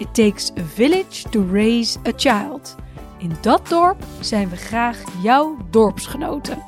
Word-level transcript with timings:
It 0.00 0.14
takes 0.14 0.50
a 0.58 0.64
village 0.64 1.28
to 1.30 1.46
raise 1.52 1.98
a 2.08 2.12
child. 2.16 2.76
In 3.18 3.36
dat 3.40 3.68
dorp 3.68 4.02
zijn 4.20 4.50
we 4.50 4.56
graag 4.56 4.98
jouw 5.22 5.56
dorpsgenoten. 5.70 6.62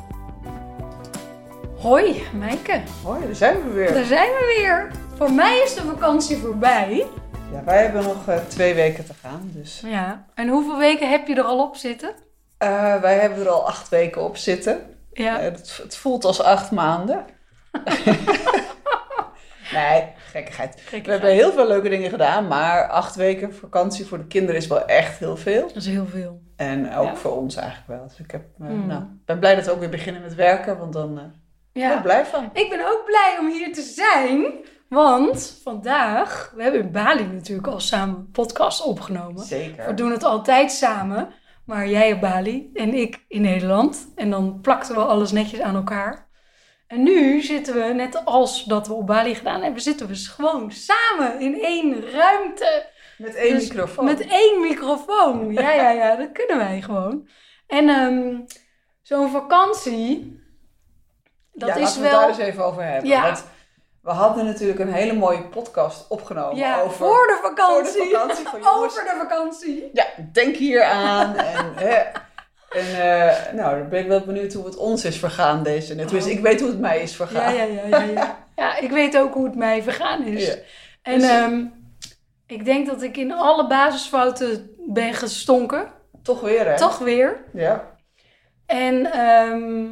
Hoi, 1.78 2.22
Meike. 2.32 2.80
Hoi, 3.02 3.27
daar 3.27 3.34
zijn 3.34 3.62
we 3.62 3.70
weer. 3.70 3.92
Daar 3.92 4.05
zijn 4.05 4.30
we 4.30 4.55
weer. 4.58 4.91
Voor 5.16 5.32
mij 5.32 5.58
is 5.58 5.74
de 5.74 5.82
vakantie 5.82 6.36
voorbij. 6.36 7.06
Ja, 7.52 7.64
wij 7.64 7.82
hebben 7.82 8.02
nog 8.02 8.28
uh, 8.28 8.36
twee 8.48 8.74
weken 8.74 9.05
te 9.06 9.14
gaan. 9.22 9.50
Dus. 9.55 9.83
Ja, 9.84 10.27
en 10.34 10.48
hoeveel 10.48 10.78
weken 10.78 11.10
heb 11.10 11.27
je 11.27 11.34
er 11.34 11.44
al 11.44 11.62
op 11.62 11.77
zitten? 11.77 12.08
Uh, 12.58 13.00
wij 13.00 13.19
hebben 13.19 13.41
er 13.41 13.48
al 13.48 13.66
acht 13.66 13.88
weken 13.88 14.22
op 14.22 14.36
zitten. 14.36 14.96
Ja. 15.12 15.38
Uh, 15.38 15.42
het, 15.42 15.80
het, 15.83 15.96
voelt 15.96 16.24
als 16.24 16.42
acht 16.42 16.70
maanden. 16.70 17.24
nee, 19.72 20.12
gekkigheid. 20.32 20.82
We 21.04 21.10
hebben 21.10 21.30
heel 21.30 21.52
veel 21.52 21.66
leuke 21.66 21.88
dingen 21.88 22.10
gedaan, 22.10 22.48
maar 22.48 22.88
acht 22.88 23.14
weken 23.14 23.54
vakantie 23.54 24.06
voor 24.06 24.18
de 24.18 24.27
kinderen 24.27 24.56
is 24.56 24.66
wel 24.66 24.86
echt 24.86 25.18
heel 25.18 25.36
veel. 25.36 25.60
Dat 25.66 25.77
is 25.77 25.86
heel 25.86 26.06
veel. 26.06 26.41
En 26.56 26.94
ook 26.94 27.06
Ja. 27.06 27.14
voor 27.16 27.36
ons 27.36 27.56
eigenlijk 27.56 27.88
wel. 27.88 28.06
Dus 28.08 28.19
ik 28.19 28.30
heb, 28.30 28.44
uh, 28.60 28.66
Hmm. 28.66 28.86
nou, 28.86 29.03
ben 29.25 29.38
blij 29.38 29.55
dat 29.55 29.64
we 29.64 29.70
ook 29.72 29.80
weer 29.80 29.88
beginnen 29.88 30.22
met 30.22 30.34
werken, 30.34 30.78
want 30.78 30.92
dan 30.92 31.10
uh, 31.19 31.22
ben 31.72 31.83
ik 31.83 31.94
er 31.97 32.00
blij 32.03 32.25
van. 32.27 32.50
Ik 32.53 32.69
ben 32.70 32.80
ook 32.80 33.03
blij 33.05 33.36
om 33.41 33.50
hier 33.50 33.72
te 33.72 33.83
zijn. 33.83 34.44
Want 34.88 35.60
vandaag, 35.62 36.53
we 36.56 36.62
hebben 36.62 36.80
in 36.80 36.91
Bali 36.92 37.27
natuurlijk 37.27 37.69
al 37.69 37.80
samen 37.80 38.16
een 38.16 38.30
podcast 38.30 38.83
opgenomen. 38.84 39.44
Zeker. 39.44 39.86
We 39.86 39.94
doen 39.94 40.10
het 40.10 40.22
altijd 40.25 40.72
samen. 40.72 41.28
Maar 41.66 41.88
jij 41.88 42.12
op 42.12 42.20
Bali 42.20 42.70
en 42.75 42.94
ik 42.94 43.25
in 43.28 43.42
Nederland. 43.42 44.08
En 44.14 44.30
dan 44.30 44.58
plakten 44.62 44.94
we 44.94 45.00
alles 45.00 45.33
netjes 45.33 45.60
aan 45.60 45.75
elkaar. 45.75 46.27
En 46.92 47.02
nu 47.02 47.42
zitten 47.42 47.74
we, 47.74 47.92
net 47.92 48.24
als 48.24 48.64
dat 48.64 48.86
we 48.86 48.92
op 48.92 49.06
Bali 49.06 49.34
gedaan 49.34 49.62
hebben, 49.62 49.82
zitten 49.82 50.06
we 50.06 50.14
gewoon 50.14 50.72
samen 50.72 51.40
in 51.40 51.62
één 51.62 52.10
ruimte. 52.10 52.86
Met 53.18 53.34
één 53.34 53.54
Dus 53.54 53.68
microfoon. 53.68 54.04
Met 54.04 54.26
één 54.26 54.60
microfoon. 54.60 55.52
Ja, 55.52 55.72
ja, 55.72 55.90
ja, 55.90 56.16
dat 56.16 56.32
kunnen 56.32 56.56
wij 56.56 56.80
gewoon. 56.80 57.28
En 57.66 57.88
ehm, 57.88 58.40
zo'n 59.02 59.30
vakantie, 59.30 60.40
dat 61.52 61.68
ja, 61.68 61.74
is 61.74 61.80
laten 61.80 62.02
we 62.02 62.08
wel... 62.08 62.18
het 62.18 62.20
daar 62.20 62.38
eens 62.38 62.48
even 62.48 62.64
over 62.64 62.84
hebben. 62.84 63.10
Ja. 63.10 63.22
Want 63.22 63.44
we 64.00 64.10
hadden 64.10 64.44
natuurlijk 64.44 64.78
een 64.78 64.92
hele 64.92 65.14
mooie 65.14 65.44
podcast 65.44 66.08
opgenomen 66.08 66.56
ja, 66.56 66.80
over... 66.80 66.96
voor 66.96 67.26
de 67.26 67.38
vakantie. 67.42 67.92
Voor 67.92 68.04
de 68.04 68.10
vakantie 68.10 68.46
van. 68.46 68.60
Over 68.74 69.04
de 69.04 69.14
vakantie. 69.18 69.90
Ja, 69.92 70.06
denk 70.32 70.56
hier 70.56 70.82
aan. 70.82 71.36
en 71.36 71.72
hè. 71.74 72.02
En 72.75 72.87
eh, 72.87 73.53
nou, 73.55 73.78
dan 73.78 73.89
ben 73.89 74.01
ik 74.01 74.06
wel 74.06 74.25
benieuwd 74.25 74.53
hoe 74.53 74.65
het 74.65 74.77
ons 74.77 75.05
is 75.05 75.17
vergaan 75.19 75.62
deze. 75.62 75.95
Net. 75.95 76.09
Dus 76.09 76.25
Oh. 76.25 76.31
ik 76.31 76.41
weet 76.41 76.61
hoe 76.61 76.69
het 76.70 76.78
mij 76.81 77.03
is 77.03 77.17
vergaan. 77.17 77.55
ja, 77.55 77.62
ja, 77.62 77.87
ja, 77.89 78.03
ja. 78.03 78.41
Ja, 78.56 78.77
ik 78.78 78.91
weet 78.91 79.19
ook 79.19 79.34
hoe 79.34 79.45
het 79.45 79.55
mij 79.55 79.83
vergaan 79.83 80.25
is. 80.27 80.47
Ja. 80.47 80.55
En 81.03 81.19
Dus- 81.19 81.28
ehm, 81.28 81.65
ik 82.47 82.65
denk 82.65 82.87
dat 82.87 83.03
ik 83.03 83.17
in 83.17 83.33
alle 83.33 83.67
basisfouten 83.67 84.70
ben 84.89 85.15
gestonken. 85.15 85.87
Toch 86.23 86.41
weer, 86.41 86.69
hè? 86.69 86.77
Toch 86.77 86.98
weer. 86.98 87.45
Ja. 87.53 87.97
En 88.67 89.12
ehm, 89.12 89.87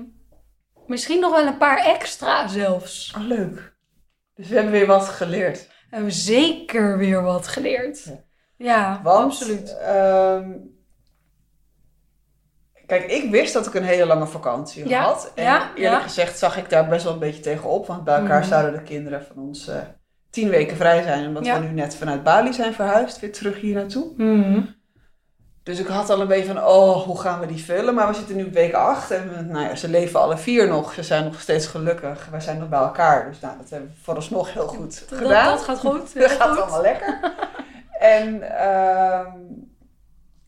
misschien 0.87 1.21
nog 1.21 1.31
wel 1.37 1.47
een 1.47 1.57
paar 1.57 1.79
extra 1.85 2.49
zelfs. 2.49 3.15
Oh, 3.17 3.23
leuk. 3.27 3.73
Dus 4.35 4.49
we 4.49 4.55
hebben 4.55 4.73
weer 4.73 4.87
wat 4.87 5.09
geleerd. 5.09 5.59
We 5.67 5.97
hebben 5.97 6.13
zeker 6.13 6.99
weer 6.99 7.23
wat 7.23 7.47
geleerd. 7.49 8.05
Ja. 8.05 8.15
Ja, 8.57 9.01
Want, 9.03 9.25
absoluut. 9.25 9.79
ehm, 9.79 10.51
kijk, 12.99 13.11
ik 13.11 13.31
wist 13.31 13.53
dat 13.53 13.67
ik 13.67 13.75
een 13.75 13.83
hele 13.85 14.07
lange 14.07 14.27
vakantie 14.27 14.89
Ja, 14.89 15.03
had. 15.03 15.33
En 15.35 15.45
ja, 15.45 15.61
eerlijk 15.75 16.01
ja. 16.01 16.01
gezegd 16.01 16.39
zag 16.39 16.57
ik 16.57 16.71
daar 16.71 16.89
best 16.89 17.05
wel 17.05 17.13
een 17.13 17.19
beetje 17.19 17.41
tegenop. 17.43 17.87
Want 17.87 18.05
bij 18.05 18.19
elkaar 18.19 18.39
Mhm. 18.41 18.49
zouden 18.49 18.73
de 18.73 18.83
kinderen 18.83 19.25
van 19.33 19.43
ons 19.43 19.69
eh, 19.69 19.77
tien 20.31 20.49
weken 20.49 20.77
vrij 20.77 21.03
zijn. 21.03 21.27
Omdat 21.27 21.47
we 21.47 21.59
nu 21.59 21.71
net 21.73 21.95
vanuit 21.97 22.23
Bali 22.23 22.53
zijn 22.53 22.75
verhuisd, 22.75 23.21
weer 23.21 23.33
terug 23.33 23.61
hier 23.61 23.75
naartoe. 23.75 24.13
Mhm. 24.17 24.61
Dus 25.63 25.79
ik 25.79 25.87
had 25.87 26.11
al 26.11 26.21
een 26.21 26.27
beetje 26.27 26.53
van, 26.55 26.65
oh, 26.65 27.03
hoe 27.03 27.21
gaan 27.21 27.41
we 27.41 27.47
die 27.47 27.65
vullen? 27.65 27.95
Maar 27.95 28.09
we 28.09 28.15
zitten 28.15 28.37
nu 28.37 28.45
op 28.45 28.53
week 28.53 28.73
8 28.75 29.11
en 29.11 29.31
we- 29.35 29.41
nou 29.53 29.65
ja, 29.69 29.75
ze 29.75 29.89
leven 29.89 30.21
alle 30.21 30.39
vier 30.39 30.69
nog. 30.69 30.93
Ze 30.95 31.03
zijn 31.03 31.25
nog 31.25 31.41
steeds 31.41 31.67
gelukkig. 31.67 32.29
Wij 32.31 32.41
zijn 32.41 32.59
nog 32.59 32.69
bij 32.69 32.79
elkaar. 32.79 33.29
Dus 33.29 33.41
nou, 33.41 33.57
dat 33.59 33.71
hebben 33.71 33.89
we 33.89 34.03
vooralsnog 34.03 34.53
heel 34.53 34.67
goed 34.67 35.05
Dat, 35.11 35.19
gedaan. 35.19 35.45
dat 35.55 35.63
gaat 35.65 35.79
goed. 35.79 36.15
Dat 36.21 36.31
gaat 36.31 36.49
goed. 36.49 36.61
allemaal 36.61 36.83
lekker. 36.83 37.21
en, 37.99 38.59
ehm, 38.59 39.27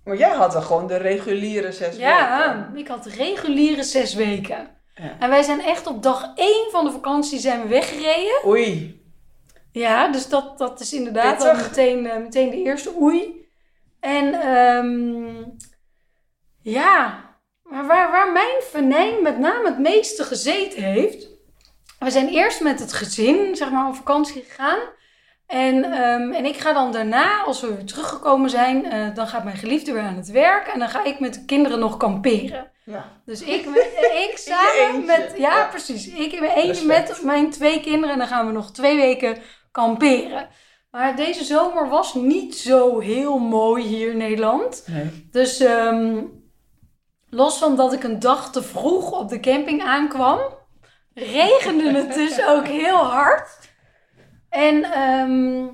maar 0.04 0.16
jij 0.16 0.30
had 0.34 0.52
dan 0.52 0.62
gewoon 0.62 0.86
de 0.86 0.96
reguliere 0.96 1.72
zes 1.72 1.96
Ja, 1.96 2.54
weken. 2.56 2.76
ik 2.76 2.88
had 2.88 3.06
reguliere 3.06 3.82
zes 3.82 4.14
weken. 4.14 4.68
Ja. 4.94 5.16
En 5.18 5.28
wij 5.30 5.42
zijn 5.42 5.60
echt 5.60 5.86
op 5.86 6.02
dag 6.02 6.32
één 6.34 6.68
van 6.70 6.84
de 6.84 6.90
vakantie 6.90 7.38
zijn 7.38 7.62
we 7.62 7.68
weggereden. 7.68 8.46
Oei. 8.46 9.00
Ja, 9.72 10.08
dus 10.08 10.28
dat, 10.28 10.58
dat 10.58 10.80
is 10.80 10.92
inderdaad 10.92 11.40
al 11.44 11.50
Pittig. 11.50 11.68
meteen, 11.68 12.06
eh, 12.06 12.16
meteen 12.18 12.50
de 12.50 12.62
eerste 12.62 12.92
oei. 13.00 13.46
En 14.00 14.34
ehm, 14.34 15.44
ja, 16.62 17.24
maar 17.62 17.86
waar, 17.86 18.10
waar 18.10 18.32
mijn 18.32 18.60
venijn 18.60 19.22
met 19.22 19.38
name 19.38 19.68
het 19.68 19.78
meeste 19.78 20.24
gezeten 20.24 20.82
heeft. 20.82 21.28
We 21.98 22.10
zijn 22.10 22.28
eerst 22.28 22.60
met 22.60 22.78
het 22.80 22.92
gezin, 22.92 23.56
zeg 23.56 23.70
maar, 23.70 23.88
op 23.88 23.94
vakantie 23.94 24.42
gegaan. 24.48 24.78
En, 25.52 25.84
ehm, 25.84 26.32
en 26.32 26.44
ik 26.44 26.56
ga 26.56 26.72
dan 26.72 26.92
daarna, 26.92 27.42
als 27.42 27.60
we 27.60 27.74
weer 27.74 27.84
teruggekomen 27.84 28.50
zijn, 28.50 28.84
eh, 28.90 29.14
dan 29.14 29.26
gaat 29.26 29.44
mijn 29.44 29.56
geliefde 29.56 29.92
weer 29.92 30.02
aan 30.02 30.16
het 30.16 30.30
werk. 30.30 30.66
En 30.66 30.78
dan 30.78 30.88
ga 30.88 31.04
ik 31.04 31.20
met 31.20 31.34
de 31.34 31.44
kinderen 31.44 31.78
nog 31.78 31.96
kamperen. 31.96 32.70
Ja. 32.84 33.04
Dus 33.24 33.42
ik, 33.42 33.66
ik 34.28 34.32
samen 34.34 35.04
met, 35.04 35.32
ja, 35.36 35.56
ja. 35.56 35.66
precies. 35.66 36.08
Ik 36.08 36.32
in 36.32 36.40
mijn 36.40 36.56
eentje 36.56 36.86
met 36.86 37.20
mijn 37.22 37.50
twee 37.50 37.80
kinderen. 37.80 38.10
En 38.10 38.18
dan 38.18 38.26
gaan 38.26 38.46
we 38.46 38.52
nog 38.52 38.72
twee 38.72 38.96
weken 38.96 39.36
kamperen. 39.70 40.48
Maar 40.90 41.16
deze 41.16 41.44
zomer 41.44 41.88
was 41.88 42.14
niet 42.14 42.54
zo 42.54 42.98
heel 42.98 43.38
mooi 43.38 43.84
hier 43.84 44.10
in 44.10 44.16
Nederland. 44.16 44.84
Nee. 44.86 45.28
Dus 45.30 45.60
ehm, 45.60 46.24
los 47.30 47.58
van 47.58 47.76
dat 47.76 47.92
ik 47.92 48.02
een 48.02 48.18
dag 48.18 48.52
te 48.52 48.62
vroeg 48.62 49.12
op 49.12 49.28
de 49.28 49.40
camping 49.40 49.82
aankwam, 49.82 50.38
regende 51.14 51.92
het 51.92 52.14
dus 52.14 52.46
ook 52.46 52.66
heel 52.66 53.04
hard. 53.04 53.61
En 54.52 54.84
ehm, 54.84 55.66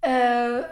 eh, 0.00 0.64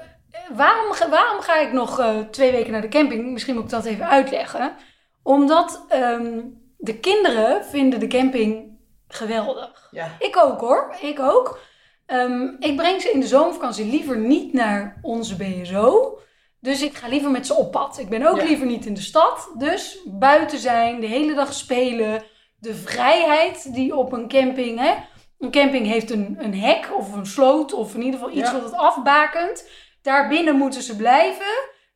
waarom, 0.56 0.92
ga- 0.92 1.08
waarom 1.08 1.40
ga 1.40 1.58
ik 1.58 1.72
nog 1.72 1.98
eh, 2.00 2.18
twee 2.30 2.50
weken 2.52 2.72
naar 2.72 2.80
de 2.80 2.88
camping? 2.88 3.32
Misschien 3.32 3.54
moet 3.54 3.64
ik 3.64 3.70
dat 3.70 3.84
even 3.84 4.08
uitleggen. 4.08 4.74
Omdat 5.22 5.84
ehm, 5.88 6.40
de 6.76 6.98
kinderen 6.98 7.64
vinden 7.64 8.00
de 8.00 8.06
camping 8.06 8.78
geweldig. 9.08 9.88
Ja. 9.90 10.16
Ik 10.18 10.36
ook 10.36 10.60
hoor, 10.60 10.94
ik 11.00 11.20
ook. 11.20 11.60
Ehm, 12.06 12.42
ik 12.58 12.76
breng 12.76 13.02
ze 13.02 13.10
in 13.10 13.20
de 13.20 13.26
zomervakantie 13.26 13.84
liever 13.86 14.18
niet 14.18 14.52
naar 14.52 14.98
onze 15.02 15.36
BSO. 15.36 16.18
Dus 16.60 16.82
ik 16.82 16.94
ga 16.96 17.08
liever 17.08 17.30
met 17.30 17.46
ze 17.46 17.54
op 17.54 17.72
pad. 17.72 17.98
Ik 17.98 18.08
ben 18.08 18.26
ook 18.26 18.36
Ja. 18.36 18.44
liever 18.44 18.66
niet 18.66 18.86
in 18.86 18.94
de 18.94 19.00
stad. 19.00 19.50
Dus 19.58 19.98
buiten 20.06 20.58
zijn, 20.58 21.00
de 21.00 21.06
hele 21.06 21.34
dag 21.34 21.52
spelen. 21.54 22.22
De 22.58 22.74
vrijheid 22.74 23.74
die 23.74 23.96
op 23.96 24.12
een 24.12 24.28
camping... 24.28 24.78
Hè? 24.78 24.94
Een 25.38 25.50
camping 25.50 25.86
heeft 25.86 26.10
een, 26.10 26.36
een 26.40 26.54
hek 26.54 26.88
of 26.96 27.12
een 27.12 27.26
sloot 27.26 27.72
of 27.72 27.94
in 27.94 28.02
ieder 28.02 28.20
geval 28.20 28.36
iets 28.36 28.52
wat 28.52 28.62
het 28.64 28.72
afbakent. 28.74 29.68
Daarbinnen 30.02 30.56
moeten 30.56 30.82
ze 30.82 30.96
blijven. 30.96 31.46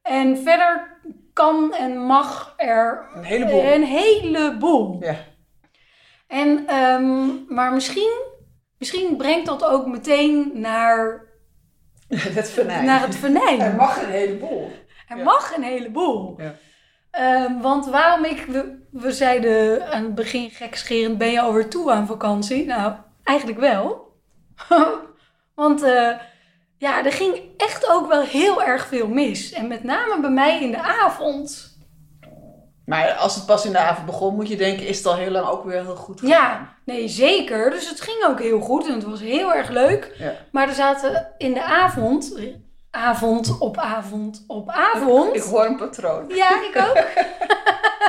En 0.03 0.39
verder 0.39 1.01
kan 1.33 1.75
en 1.75 1.99
mag 1.99 2.55
er 2.57 3.07
Een 3.15 3.25
heleboel. 3.25 3.65
een 3.65 3.85
heleboel. 3.85 4.97
Ja. 5.01 5.15
En, 6.27 6.67
ehm, 6.67 7.29
maar 7.55 7.73
misschien, 7.73 8.21
misschien 8.79 9.17
brengt 9.17 9.47
dat 9.47 9.65
ook 9.65 9.87
meteen 9.87 10.51
naar, 10.55 11.25
Het 12.09 12.51
venijn. 12.51 12.85
naar 12.85 13.01
het 13.01 13.17
venijn. 13.17 13.61
Er 13.61 13.75
mag 13.75 14.03
een 14.03 14.11
heleboel. 14.11 14.71
Er 15.09 15.17
Ja. 15.17 15.23
mag 15.25 15.57
een 15.57 15.63
heleboel. 15.63 16.35
Ja. 16.41 16.55
Ehm, 17.11 17.61
want 17.61 17.87
waarom 17.87 18.25
ik... 18.25 18.45
We, 18.49 18.81
we 18.91 19.13
zeiden 19.13 19.87
aan 19.93 20.03
het 20.05 20.15
begin 20.15 20.51
gekscherend... 20.51 21.19
Ben 21.19 21.31
je 21.31 21.41
alweer 21.41 21.69
toe 21.69 21.93
aan 21.93 22.07
vakantie? 22.07 22.67
Nou, 22.67 22.93
eigenlijk 23.25 23.59
wel. 23.59 24.17
want 25.55 25.83
eh, 25.83 26.11
ja, 26.77 27.05
er 27.05 27.13
ging 27.13 27.41
echt 27.57 27.91
ook 27.91 28.09
wel 28.09 28.23
heel 28.23 28.63
erg 28.63 28.87
veel 28.87 29.09
mis. 29.09 29.53
En 29.53 29.69
met 29.69 29.85
name 29.85 30.21
bij 30.21 30.31
mij 30.31 30.63
in 30.63 30.71
de 30.71 30.83
avond. 30.83 31.71
Maar 32.87 33.13
als 33.13 33.35
het 33.35 33.47
pas 33.47 33.65
in 33.65 33.73
de 33.73 33.79
avond 33.79 34.07
begon, 34.07 34.35
moet 34.35 34.49
je 34.49 34.57
denken, 34.57 34.87
is 34.87 34.97
het 34.97 35.07
al 35.07 35.17
heel 35.17 35.31
lang 35.31 35.47
ook 35.47 35.65
weer 35.65 35.85
heel 35.85 35.97
goed 35.97 36.21
gegaan? 36.21 36.39
Ja, 36.39 36.77
nee, 36.85 37.09
zeker. 37.09 37.71
Dus 37.71 37.89
het 37.89 38.01
ging 38.01 38.25
ook 38.25 38.41
heel 38.41 38.61
goed 38.61 38.87
en 38.87 38.95
het 38.95 39.05
was 39.05 39.21
heel 39.21 39.55
erg 39.55 39.69
leuk. 39.69 40.15
Ja. 40.19 40.35
Maar 40.51 40.69
er 40.69 40.75
zaten 40.75 41.35
in 41.39 41.53
de 41.53 41.63
avond 41.63 42.35
avond 42.93 43.59
op 43.59 43.77
avond 43.77 44.45
op 44.47 44.69
avond. 44.69 45.37
Ik 45.37 45.43
hoor 45.43 45.65
een 45.65 45.77
patroon. 45.77 46.25
Ja, 46.29 46.51
ik 46.51 46.77
ook. 46.77 47.05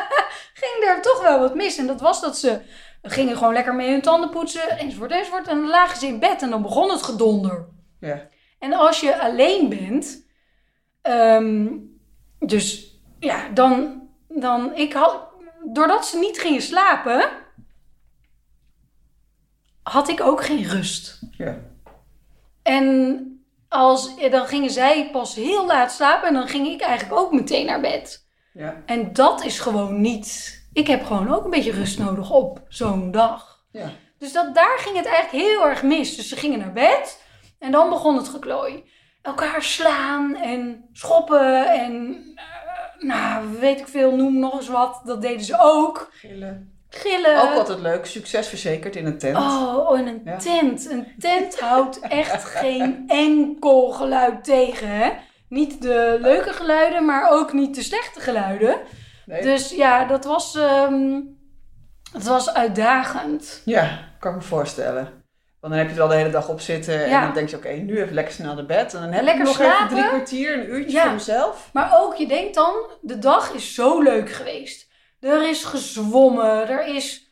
ging 0.62 0.90
er 0.90 1.02
toch 1.02 1.22
wel 1.22 1.40
wat 1.40 1.56
mis. 1.56 1.78
En 1.78 1.88
dat 1.88 2.02
was 2.02 2.22
dat 2.22 2.38
ze 2.38 2.60
gingen 3.04 3.38
gewoon 3.38 3.54
lekker 3.54 3.76
mee 3.76 3.92
hun 3.92 4.02
tanden 4.02 4.30
poetsen, 4.30 4.78
enzovoort, 4.78 5.12
enzovoort. 5.12 5.48
En 5.48 5.58
dan 5.58 5.70
lagen 5.70 5.98
ze 5.98 6.08
in 6.08 6.20
bed 6.20 6.42
en 6.42 6.50
dan 6.50 6.62
begon 6.62 6.90
het 6.90 7.04
gedonder. 7.04 7.68
Ja. 8.00 8.28
En 8.60 8.74
als 8.74 9.00
je 9.00 9.20
alleen 9.20 9.70
bent, 9.70 10.28
ehm, 11.02 11.68
dus 12.40 12.98
ja, 13.20 13.50
dan, 13.50 14.02
dan 14.28 14.76
ik 14.76 14.94
had, 14.94 15.28
doordat 15.66 16.06
ze 16.06 16.18
niet 16.18 16.40
gingen 16.40 16.62
slapen, 16.62 17.30
had 19.84 20.10
ik 20.10 20.22
ook 20.22 20.44
geen 20.44 20.64
rust. 20.64 21.20
Ja. 21.32 21.58
En 22.62 23.28
als, 23.70 24.30
dan 24.30 24.48
gingen 24.48 24.70
zij 24.70 25.10
pas 25.12 25.36
heel 25.36 25.66
laat 25.66 25.92
slapen 25.92 26.28
en 26.28 26.34
dan 26.34 26.48
ging 26.48 26.68
ik 26.68 26.82
eigenlijk 26.82 27.20
ook 27.20 27.32
meteen 27.32 27.66
naar 27.66 27.82
bed. 27.82 28.28
Ja. 28.54 28.82
En 28.86 29.14
dat 29.14 29.44
is 29.44 29.60
gewoon 29.60 30.02
niet. 30.02 30.62
Ik 30.74 30.88
heb 30.88 31.06
gewoon 31.06 31.34
ook 31.34 31.44
een 31.44 31.50
beetje 31.50 31.72
rust 31.72 32.00
nodig 32.00 32.32
op 32.32 32.62
zo'n 32.68 33.12
dag. 33.12 33.64
Ja. 33.72 33.90
Dus 34.18 34.34
dat, 34.34 34.56
daar 34.56 34.78
ging 34.78 34.96
het 34.98 35.06
eigenlijk 35.06 35.46
heel 35.46 35.66
erg 35.70 35.84
mis. 35.84 36.16
Dus 36.16 36.30
ze 36.30 36.36
gingen 36.36 36.60
naar 36.60 36.74
bed 36.74 37.22
en 37.60 37.72
dan 37.72 37.90
begon 37.90 38.18
het 38.18 38.28
geklooi. 38.28 38.84
Elkaar 39.22 39.64
slaan 39.64 40.36
en 40.36 40.90
schoppen 40.94 41.72
en. 41.72 42.18
eh, 42.36 43.08
nou, 43.08 43.48
weet 43.60 43.80
ik 43.80 43.88
veel, 43.88 44.16
noem 44.16 44.40
nog 44.40 44.54
eens 44.54 44.68
wat. 44.68 45.02
Dat 45.06 45.22
deden 45.22 45.44
ze 45.46 45.58
ook. 45.60 46.10
Gillen. 46.12 46.72
Gillen. 46.90 47.42
Ook 47.42 47.58
altijd 47.58 47.80
leuk. 47.80 48.06
Succes 48.06 48.48
verzekerd 48.48 48.96
in 48.96 49.06
een 49.06 49.18
tent. 49.18 49.38
Oh, 49.38 49.78
oh, 49.90 50.00
en 50.00 50.08
een 50.08 50.22
Ja. 50.26 50.38
tent. 50.38 50.90
Een 50.92 51.08
tent 51.20 51.60
houdt 51.60 52.00
echt 52.00 52.44
geen 52.60 53.04
enkel 53.08 53.92
geluid 53.92 54.44
tegen, 54.44 54.88
hè? 54.88 55.12
Niet 55.50 55.82
de 55.82 56.18
leuke 56.22 56.54
geluiden, 56.54 57.06
maar 57.06 57.32
ook 57.32 57.54
niet 57.54 57.76
de 57.76 57.84
slechte 57.84 58.20
geluiden. 58.20 58.78
Nee? 59.26 59.42
Dus 59.42 59.70
ja, 59.70 60.06
dat 60.06 60.26
was, 60.26 60.56
ehm, 60.56 61.20
dat 62.14 62.24
was 62.24 62.54
uitdagend. 62.54 63.62
Ja, 63.66 64.00
kan 64.20 64.32
ik 64.32 64.38
me 64.38 64.44
voorstellen. 64.44 65.22
Want 65.60 65.74
dan 65.76 65.84
heb 65.84 65.90
je 65.90 65.96
er 65.96 66.02
al 66.02 66.08
de 66.08 66.16
hele 66.16 66.30
dag 66.30 66.50
op 66.50 66.62
zitten 66.62 67.04
en 67.04 67.10
Ja. 67.10 67.22
dan 67.26 67.34
denk 67.34 67.50
je, 67.50 67.56
oké, 67.56 67.70
nu 67.70 68.02
even 68.02 68.14
lekker 68.14 68.34
snel 68.34 68.56
naar 68.56 68.66
bed. 68.66 68.94
En 68.94 69.02
dan 69.02 69.12
heb 69.12 69.24
Lekker 69.24 69.42
ik 69.42 69.48
nog 69.48 69.56
slapen. 69.56 69.84
even 69.86 69.90
drie 69.98 70.08
kwartier, 70.10 70.54
een 70.60 70.70
uurtje 70.74 70.92
Ja. 70.98 71.04
voor 71.04 71.14
mezelf. 71.14 71.70
Maar 71.74 71.92
ook, 72.00 72.16
je 72.16 72.28
denkt 72.28 72.56
dan, 72.56 72.74
de 73.02 73.20
dag 73.20 73.54
is 73.54 73.74
zo 73.74 74.02
leuk 74.02 74.30
geweest. 74.32 74.92
Er 75.20 75.50
is 75.50 75.64
gezwommen, 75.64 76.70
er 76.70 76.86
is, 76.86 77.32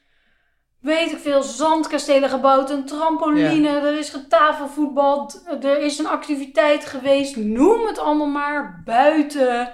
weet 0.79 1.11
ik 1.11 1.17
veel, 1.17 1.43
zandkastelen 1.43 2.29
gebouwd, 2.29 2.69
een 2.69 2.85
trampoline, 2.85 3.69
er 3.69 3.97
is 3.97 4.09
getafelvoetbald, 4.09 5.43
er 5.61 5.81
is 5.81 5.99
een 5.99 6.07
activiteit 6.07 6.85
geweest, 6.85 7.35
noem 7.35 7.85
het 7.87 7.99
allemaal 7.99 8.27
maar, 8.27 8.81
buiten, 8.85 9.73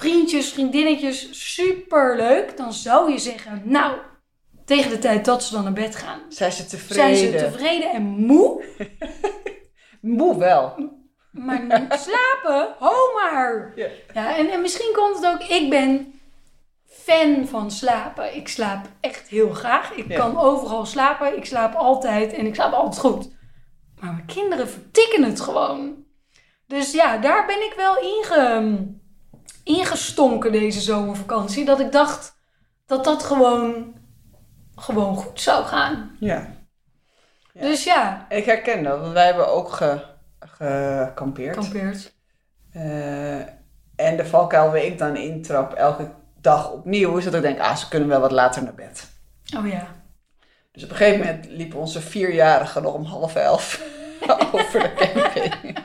vriendjes, 0.00 0.52
vriendinnetjes, 0.52 1.28
superleuk. 1.54 2.56
Dan 2.56 2.72
zou 2.72 3.10
je 3.12 3.18
zeggen, 3.18 3.62
nou, 3.64 3.96
tegen 4.64 4.90
de 4.90 4.98
tijd 4.98 5.24
dat 5.24 5.42
ze 5.44 5.54
dan 5.54 5.64
naar 5.64 5.72
bed 5.72 5.96
gaan, 5.96 6.20
Zijn 6.28 6.52
ze 6.52 6.66
tevreden? 6.66 7.16
zijn 7.16 7.16
ze 7.16 7.36
tevreden 7.36 7.90
en 7.90 8.02
moe, 8.02 8.64
Moe 10.00 10.38
wel. 10.38 10.74
maar 11.30 11.62
niet 11.62 11.98
slapen, 12.00 12.74
ho 12.78 12.92
maar. 13.14 13.72
Ja. 13.76 13.88
Ja, 14.14 14.36
en, 14.36 14.50
en 14.50 14.60
misschien 14.60 14.92
komt 14.92 15.16
het 15.16 15.26
ook, 15.26 15.48
ik 15.48 15.70
ben 15.70 16.20
fan 16.86 17.46
van 17.46 17.70
slapen. 17.70 18.36
Ik 18.36 18.48
slaap 18.48 18.86
echt 19.00 19.28
heel 19.28 19.50
graag. 19.50 19.92
Ik 19.92 20.08
kan 20.08 20.38
overal 20.38 20.86
slapen. 20.86 21.36
Ik 21.36 21.44
slaap 21.44 21.74
altijd 21.74 22.32
en 22.32 22.46
ik 22.46 22.54
slaap 22.54 22.72
altijd 22.72 22.98
goed. 22.98 23.28
Maar 24.00 24.12
mijn 24.12 24.26
kinderen 24.26 24.68
vertikken 24.68 25.24
het 25.24 25.40
gewoon. 25.40 26.04
Dus 26.66 26.92
ja, 26.92 27.16
daar 27.18 27.46
ben 27.46 27.56
ik 27.64 27.72
wel 27.76 27.96
inge, 27.98 28.86
ingestonken 29.64 30.52
deze 30.52 30.80
zomervakantie. 30.80 31.64
Dat 31.64 31.80
ik 31.80 31.92
dacht 31.92 32.38
dat 32.86 33.04
dat 33.04 33.22
gewoon, 33.22 33.94
gewoon 34.74 35.16
goed 35.16 35.40
zou 35.40 35.64
gaan. 35.64 36.16
Ja. 36.20 36.58
Ja. 37.52 37.60
Dus 37.60 37.84
ja, 37.84 38.26
Ik 38.28 38.44
herken 38.44 38.82
dat, 38.82 39.00
want 39.00 39.12
wij 39.12 39.24
hebben 39.24 39.48
ook 39.48 39.72
ge, 39.72 40.00
gekampeerd. 40.40 41.56
kampeert. 41.56 42.12
Eh, 42.72 43.38
en 43.96 44.16
de 44.16 44.26
valkuil 44.26 44.66
waar 44.70 44.84
ik 44.84 44.98
dan 44.98 45.16
intrap 45.16 45.72
elke 45.72 46.10
dag 46.40 46.70
opnieuw 46.70 47.16
is 47.16 47.24
dat 47.24 47.34
ik 47.34 47.42
denk, 47.42 47.58
ah, 47.58 47.76
ze 47.76 47.88
kunnen 47.88 48.08
wel 48.08 48.20
wat 48.20 48.30
later 48.30 48.62
naar 48.62 48.74
bed. 48.74 49.08
Oh 49.56 49.68
ja. 49.68 49.86
Dus 50.72 50.84
op 50.84 50.90
een 50.90 50.96
gegeven 50.96 51.26
moment 51.26 51.46
liepen 51.48 51.78
onze 51.78 52.00
vierjarige 52.00 52.80
nog 52.80 52.94
om 52.94 53.04
half 53.04 53.34
elf 53.34 53.82
over 54.52 54.80
de 54.80 54.92
camping. 54.94 55.78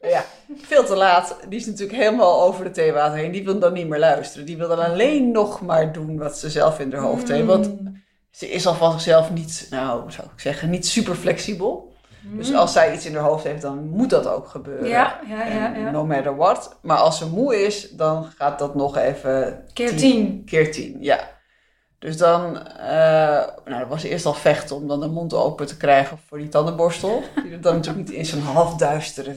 ja, 0.14 0.24
veel 0.66 0.84
te 0.84 0.96
laat. 0.96 1.36
Die 1.48 1.58
is 1.60 1.66
natuurlijk 1.66 1.98
helemaal 1.98 2.42
over 2.42 2.64
de 2.64 2.70
theewater 2.70 3.18
heen. 3.18 3.32
Die 3.32 3.44
wil 3.44 3.58
dan 3.58 3.72
niet 3.72 3.88
meer 3.88 3.98
luisteren. 3.98 4.46
Die 4.46 4.56
wil 4.56 4.68
dan 4.68 4.78
alleen 4.84 5.30
nog 5.30 5.60
maar 5.60 5.92
doen 5.92 6.18
wat 6.18 6.38
ze 6.38 6.50
zelf 6.50 6.78
in 6.78 6.92
haar 6.92 7.00
hoofd 7.02 7.28
heeft. 7.28 7.46
Want 7.46 7.70
ze 8.30 8.50
is 8.50 8.66
al 8.66 8.74
van 8.74 8.92
zichzelf 8.92 9.30
niet, 9.30 9.66
nou, 9.70 10.10
zou 10.10 10.26
ik 10.34 10.40
zeggen, 10.40 10.70
niet 10.70 10.86
super 10.86 11.14
flexibel. 11.14 11.90
Dus 12.24 12.50
Mm. 12.50 12.56
als 12.56 12.72
zij 12.72 12.94
iets 12.94 13.06
in 13.06 13.14
haar 13.14 13.24
hoofd 13.24 13.44
heeft, 13.44 13.62
dan 13.62 13.88
moet 13.88 14.10
dat 14.10 14.26
ook 14.26 14.48
gebeuren. 14.48 14.88
Ja, 14.88 15.20
ja, 15.28 15.46
ja, 15.46 15.74
ja. 15.76 15.90
No 15.90 16.04
matter 16.06 16.36
what. 16.36 16.76
Maar 16.82 16.96
als 16.96 17.18
ze 17.18 17.26
moe 17.28 17.64
is, 17.66 17.90
dan 17.90 18.24
gaat 18.36 18.58
dat 18.58 18.74
nog 18.74 18.96
even 18.96 19.64
Keer 19.72 19.96
tien. 19.96 20.42
keer 20.44 20.72
tien, 20.72 20.96
ja. 21.00 21.18
Dus 21.98 22.16
dan, 22.16 22.68
eh, 22.68 22.86
nou, 23.64 23.78
dat 23.78 23.88
was 23.88 24.02
eerst 24.02 24.26
al 24.26 24.34
vechten 24.34 24.76
om 24.76 24.88
dan 24.88 25.00
de 25.00 25.06
mond 25.08 25.34
open 25.34 25.66
te 25.66 25.76
krijgen 25.76 26.18
voor 26.28 26.38
die 26.38 26.48
tandenborstel. 26.48 27.22
Die 27.42 27.58
dan 27.60 27.74
natuurlijk 27.74 28.08
niet 28.08 28.16
in 28.16 28.26
zo'n 28.26 28.40
halfduistere 28.40 29.36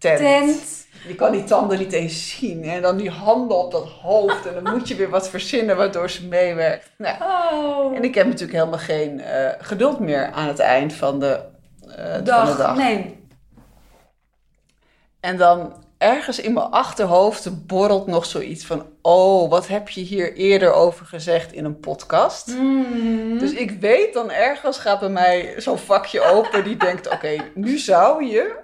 tent. 0.00 0.18
Tent. 0.18 0.78
Je 1.08 1.14
kan 1.14 1.32
die 1.32 1.44
tanden 1.44 1.78
niet 1.78 1.92
eens 1.92 2.36
zien. 2.38 2.64
En 2.64 2.82
dan 2.82 2.96
die 2.96 3.10
handen 3.10 3.56
op 3.58 3.70
dat 3.70 3.88
hoofd. 3.88 4.46
En 4.46 4.64
dan 4.64 4.72
moet 4.72 4.88
je 4.88 4.94
weer 4.94 5.10
wat 5.10 5.28
verzinnen 5.28 5.76
waardoor 5.76 6.10
ze 6.10 6.26
meewerkt. 6.26 6.90
Nou, 6.98 7.16
Oh. 7.22 7.96
en 7.96 8.04
ik 8.04 8.14
heb 8.14 8.26
natuurlijk 8.26 8.58
helemaal 8.58 8.78
geen 8.78 9.20
eh, 9.20 9.48
geduld 9.58 10.00
meer 10.00 10.30
aan 10.30 10.46
het 10.48 10.58
eind 10.58 10.92
van 10.92 11.20
de, 11.20 11.40
eh, 11.96 12.24
dag. 12.24 12.46
van 12.46 12.56
de 12.56 12.62
dag. 12.62 12.76
Nee. 12.76 13.18
En 15.20 15.36
dan 15.36 15.84
ergens 15.98 16.40
in 16.40 16.52
mijn 16.52 16.66
achterhoofd 16.70 17.66
borrelt 17.66 18.06
nog 18.06 18.24
zoiets 18.24 18.66
van... 18.66 18.86
Oh, 19.02 19.50
wat 19.50 19.68
heb 19.68 19.88
je 19.88 20.00
hier 20.00 20.34
eerder 20.34 20.72
over 20.72 21.06
gezegd 21.06 21.52
in 21.52 21.64
een 21.64 21.80
podcast? 21.80 22.46
Mm. 22.46 23.38
Dus 23.38 23.52
ik 23.52 23.70
weet 23.80 24.14
dan 24.14 24.30
ergens 24.30 24.78
gaat 24.78 25.00
bij 25.00 25.08
mij 25.08 25.54
zo'n 25.56 25.78
vakje 25.78 26.20
open 26.20 26.64
die 26.64 26.76
denkt... 26.76 27.08
Oké, 27.08 27.36
nu 27.54 27.78
zou 27.78 28.24
je... 28.24 28.56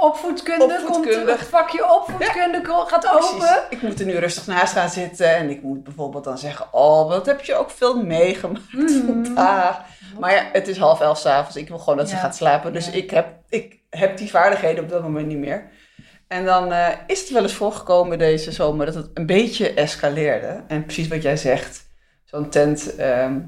opvoedkunde, 0.00 0.64
Opvoedkunde. 0.64 1.24
komt 1.26 1.38
het 1.40 1.48
vakje 1.48 1.94
opvoedkunde 1.94 2.60
gaat 2.64 3.00
Precies, 3.10 3.30
open. 3.34 3.62
ik 3.70 3.82
moet 3.82 4.00
er 4.00 4.06
nu 4.06 4.16
rustig 4.16 4.46
naast 4.46 4.72
gaan 4.72 4.88
zitten. 4.88 5.34
En 5.36 5.50
ik 5.50 5.62
moet 5.62 5.84
bijvoorbeeld 5.84 6.24
dan 6.24 6.38
zeggen... 6.38 6.66
Oh, 6.70 7.08
wat 7.08 7.26
heb 7.26 7.40
je 7.44 7.54
ook 7.54 7.70
veel 7.70 8.02
meegemaakt 8.02 8.72
Mhm. 8.72 9.04
vandaag. 9.24 9.80
Maar 10.18 10.34
ja, 10.34 10.42
het 10.52 10.68
is 10.68 10.78
half 10.78 11.00
elf 11.00 11.18
s'avonds. 11.18 11.56
Ik 11.56 11.68
wil 11.68 11.78
gewoon 11.78 11.96
dat 11.96 12.08
ze 12.08 12.16
gaat 12.16 12.36
slapen. 12.36 12.72
Dus 12.72 12.86
Ja. 12.86 12.92
ik, 12.92 13.10
heb, 13.10 13.26
ik 13.48 13.76
heb 13.90 14.16
die 14.16 14.30
vaardigheden 14.30 14.84
op 14.84 14.90
dat 14.90 15.02
moment 15.02 15.26
niet 15.26 15.38
meer. 15.38 15.70
En 16.28 16.44
dan 16.44 16.72
eh, 16.72 16.88
is 17.06 17.20
het 17.20 17.30
wel 17.30 17.42
eens 17.42 17.52
voorgekomen 17.54 18.18
deze 18.18 18.52
zomer 18.52 18.86
dat 18.86 18.94
het 18.94 19.10
een 19.14 19.26
beetje 19.26 19.74
escaleerde. 19.74 20.64
En 20.68 20.84
precies 20.84 21.08
wat 21.08 21.22
jij 21.22 21.36
zegt. 21.36 21.86
Zo'n 22.24 22.48
tent 22.50 22.96
ehm 22.96 23.38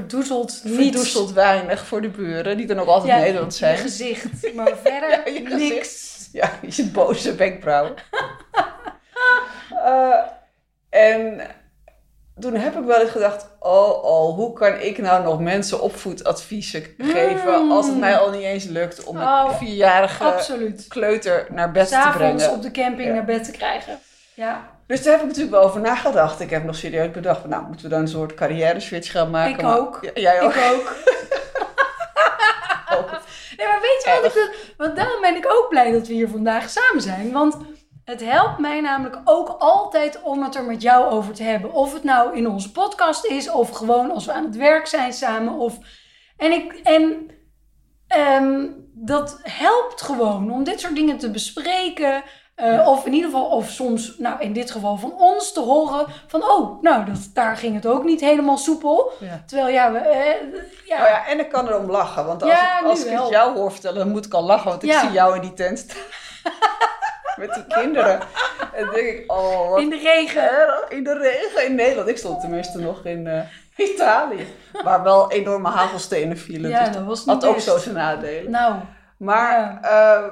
Verdoezeld 0.00 0.60
niet 0.64 0.74
verdoezelt 0.74 1.32
weinig 1.32 1.86
voor 1.86 2.00
de 2.02 2.08
buren. 2.08 2.56
Die 2.56 2.66
dan 2.66 2.78
ook 2.78 2.86
altijd 2.86 3.12
Ja, 3.12 3.18
Nederland 3.18 3.52
je 3.52 3.58
zijn. 3.58 3.76
gezicht, 3.76 4.54
maar 4.54 4.76
verder 4.82 5.10
Ja, 5.26 5.32
je 5.32 5.40
gezicht. 5.46 5.72
niks. 5.74 6.28
Ja, 6.32 6.50
je 6.68 6.84
boze 6.84 7.34
wenkbrauwen. 7.34 7.94
Eh, 9.84 10.18
en 10.90 11.40
toen 12.40 12.54
heb 12.54 12.78
ik 12.78 12.84
wel 12.84 13.00
eens 13.00 13.10
gedacht, 13.10 13.48
oh 13.60 14.04
oh, 14.04 14.34
hoe 14.34 14.52
kan 14.52 14.80
ik 14.80 14.98
nou 14.98 15.24
nog 15.24 15.40
mensen 15.40 15.80
opvoedadviezen 15.80 16.84
geven 16.98 17.64
Mm. 17.64 17.72
als 17.72 17.86
het 17.86 17.98
mij 17.98 18.16
al 18.16 18.30
niet 18.30 18.42
eens 18.42 18.64
lukt 18.64 19.04
om 19.04 19.16
een 19.16 19.22
Oh, 19.22 19.56
vierjarige 19.58 20.24
Absoluut. 20.24 20.84
kleuter 20.88 21.46
naar 21.50 21.72
bed 21.72 21.86
te 21.88 21.92
S'avonds 21.92 22.16
brengen. 22.44 22.50
op 22.50 22.62
de 22.62 22.70
camping 22.70 23.08
Ja. 23.08 23.14
naar 23.14 23.24
bed 23.24 23.44
te 23.44 23.50
krijgen. 23.50 23.98
Ja, 24.34 24.68
Dus 24.86 25.02
daar 25.02 25.12
heb 25.12 25.20
ik 25.20 25.26
natuurlijk 25.26 25.54
wel 25.54 25.64
over 25.64 25.80
nagedacht. 25.80 26.40
Ik 26.40 26.50
heb 26.50 26.64
nog 26.64 26.76
serieus 26.76 27.10
bedacht, 27.10 27.40
van, 27.40 27.50
nou 27.50 27.66
moeten 27.66 27.84
we 27.84 27.90
dan 27.90 28.00
een 28.00 28.08
soort 28.08 28.34
carrière 28.34 28.80
switch 28.80 29.10
gaan 29.10 29.30
maken. 29.30 29.54
Ik 29.54 29.62
Maar- 29.62 29.78
ook. 29.78 29.98
Ja, 30.02 30.10
jij 30.20 30.42
ook. 30.42 30.54
ik 30.54 30.72
ook. 30.72 30.94
Nee, 33.56 33.66
maar 33.66 33.80
weet 33.80 34.02
je 34.04 34.18
wat 34.22 34.36
ik... 34.36 34.74
Want 34.76 34.96
daarom 34.96 35.20
ben 35.20 35.36
ik 35.36 35.46
ook 35.48 35.68
blij 35.68 35.92
dat 35.92 36.06
we 36.06 36.12
hier 36.12 36.28
vandaag 36.28 36.70
samen 36.70 37.02
zijn. 37.02 37.32
Want 37.32 37.56
het 38.04 38.24
helpt 38.24 38.58
mij 38.58 38.80
namelijk 38.80 39.18
ook 39.24 39.48
altijd 39.58 40.22
om 40.22 40.42
het 40.42 40.54
er 40.54 40.64
met 40.64 40.82
jou 40.82 41.10
over 41.10 41.34
te 41.34 41.42
hebben. 41.42 41.72
Of 41.72 41.92
het 41.92 42.04
nou 42.04 42.36
in 42.36 42.48
onze 42.48 42.72
podcast 42.72 43.24
is, 43.24 43.50
of 43.50 43.70
gewoon 43.70 44.10
als 44.10 44.26
we 44.26 44.32
aan 44.32 44.44
het 44.44 44.56
werk 44.56 44.86
zijn 44.86 45.12
samen. 45.12 45.52
Of... 45.52 45.78
En, 46.36 46.52
ik, 46.52 46.72
en 46.82 47.30
ehm, 48.06 48.66
dat 48.92 49.38
helpt 49.42 50.02
gewoon 50.02 50.50
om 50.50 50.64
dit 50.64 50.80
soort 50.80 50.94
dingen 50.94 51.18
te 51.18 51.30
bespreken. 51.30 52.22
Eh, 52.56 52.88
Of 52.88 53.06
in 53.06 53.12
ieder 53.12 53.30
geval, 53.30 53.46
of 53.46 53.68
soms, 53.68 54.14
nou 54.18 54.40
in 54.40 54.52
dit 54.52 54.70
geval 54.70 54.96
van 54.96 55.14
ons 55.18 55.52
te 55.52 55.60
horen. 55.60 56.06
Van, 56.26 56.42
oh, 56.42 56.82
nou, 56.82 57.04
dat, 57.04 57.16
daar 57.34 57.56
ging 57.56 57.74
het 57.74 57.86
ook 57.86 58.04
niet 58.04 58.20
helemaal 58.20 58.56
soepel. 58.56 59.12
Ja. 59.20 59.42
Terwijl, 59.46 59.68
ja, 59.68 59.92
we, 59.92 59.98
eh, 59.98 60.42
ja, 60.86 61.02
Oh 61.02 61.08
ja, 61.08 61.26
en 61.26 61.38
ik 61.40 61.48
kan 61.48 61.68
erom 61.68 61.90
lachen. 61.90 62.26
Want 62.26 62.42
als, 62.42 62.50
Ja, 62.52 62.80
ik, 62.80 62.86
als 62.86 63.04
ik 63.04 63.18
het 63.18 63.28
jou 63.28 63.56
hoor 63.56 63.72
vertellen, 63.72 63.98
dan 63.98 64.08
moet 64.08 64.26
ik 64.26 64.34
al 64.34 64.42
lachen. 64.42 64.70
Want 64.70 64.82
ik 64.82 64.92
zie 64.92 65.10
jou 65.10 65.34
in 65.34 65.40
die 65.40 65.54
tent 65.54 65.78
staan. 65.78 65.96
met 67.40 67.54
die 67.54 67.66
kinderen. 67.66 68.20
En 68.72 68.88
denk 68.94 69.06
ik, 69.06 69.32
oh, 69.32 69.70
wat 69.70 69.80
In 69.80 69.90
de 69.90 69.98
regen. 69.98 70.42
erg. 70.42 70.84
In 70.88 71.04
de 71.04 71.18
regen 71.18 71.66
in 71.66 71.74
Nederland. 71.74 72.08
Ik 72.08 72.18
stond 72.18 72.40
tenminste 72.40 72.78
nog 72.78 73.04
in 73.04 73.26
eh, 73.26 73.40
Italië. 73.76 74.46
Waar 74.82 75.02
wel 75.02 75.30
enorme 75.30 75.68
hagelstenen 75.68 76.38
vielen. 76.38 76.70
Ja, 76.70 76.84
dus 76.84 76.94
dat 76.94 77.04
was 77.04 77.18
niet 77.24 77.34
had 77.34 77.44
ook 77.44 77.60
zo 77.60 77.78
zijn 77.78 77.94
nadelen. 77.94 78.50
Nou, 78.50 78.74
Maar 79.16 79.78
ja, 79.82 80.30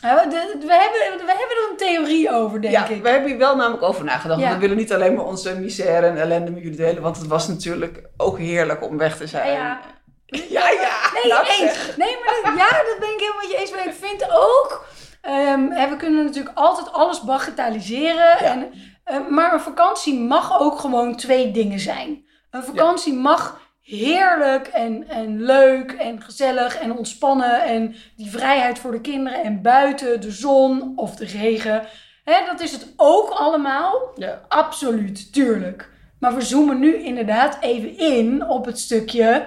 we 0.00 0.08
hebben, 0.08 1.26
we 1.26 1.34
hebben 1.38 1.56
er 1.56 1.68
een 1.70 1.76
theorie 1.76 2.30
over, 2.30 2.60
denk 2.60 2.74
ja, 2.74 2.86
ik. 2.88 3.02
we 3.02 3.08
hebben 3.08 3.28
hier 3.28 3.38
wel 3.38 3.56
namelijk 3.56 3.82
over 3.82 4.04
nagedacht. 4.04 4.40
Ja. 4.40 4.52
We 4.52 4.58
willen 4.58 4.76
niet 4.76 4.92
alleen 4.92 5.14
maar 5.14 5.24
onze 5.24 5.58
misère 5.58 6.06
en 6.06 6.20
ellende 6.20 6.50
met 6.50 6.62
jullie 6.62 6.76
delen. 6.76 7.02
Want 7.02 7.16
het 7.16 7.26
was 7.26 7.48
natuurlijk 7.48 8.02
ook 8.16 8.38
heerlijk 8.38 8.84
om 8.84 8.98
weg 8.98 9.16
te 9.16 9.26
zijn. 9.26 9.52
Ja. 9.52 9.80
ja. 10.26 10.70
ja, 10.70 10.96
Nee, 11.12 11.32
eens. 11.60 11.96
Nee, 11.96 12.16
maar 12.24 12.40
dat, 12.42 12.54
ja, 12.56 12.68
dat 12.68 12.96
ben 12.98 13.08
ik 13.08 13.20
helemaal 13.20 13.42
met 13.42 13.50
je 13.50 13.56
eens. 13.56 13.70
Maar 13.70 13.86
ik 13.86 13.94
vind 14.00 14.30
ook... 14.30 14.84
ehm, 15.20 15.70
hè, 15.70 15.88
we 15.88 15.96
kunnen 15.96 16.24
natuurlijk 16.24 16.58
altijd 16.58 16.92
alles 16.92 17.20
bagatelliseren. 17.20 18.38
En, 18.38 18.72
eh, 19.04 19.28
maar 19.28 19.52
een 19.52 19.60
vakantie 19.60 20.20
mag 20.20 20.60
ook 20.60 20.78
gewoon 20.78 21.16
twee 21.16 21.50
dingen 21.50 21.80
zijn. 21.80 22.26
Een 22.50 22.62
vakantie 22.64 23.14
mag 23.14 23.60
heerlijk 23.88 24.66
en, 24.66 25.08
en 25.08 25.42
leuk 25.42 25.92
en 25.92 26.22
gezellig 26.22 26.76
en 26.76 26.96
ontspannen. 26.96 27.62
En 27.64 27.94
die 28.16 28.30
vrijheid 28.30 28.78
voor 28.78 28.90
de 28.92 29.00
kinderen 29.00 29.42
en 29.42 29.62
buiten 29.62 30.20
de 30.20 30.30
zon 30.30 30.92
of 30.96 31.16
de 31.16 31.24
regen. 31.24 31.86
Hè, 32.24 32.44
dat 32.46 32.60
is 32.60 32.72
het 32.72 32.92
ook 32.96 33.28
allemaal. 33.30 34.10
Ja. 34.14 34.40
Absoluut, 34.48 35.32
tuurlijk. 35.32 35.88
Maar 36.20 36.34
we 36.34 36.40
zoomen 36.40 36.78
nu 36.78 36.94
inderdaad 37.02 37.58
even 37.60 37.98
in 37.98 38.48
op 38.48 38.64
het 38.64 38.78
stukje... 38.78 39.46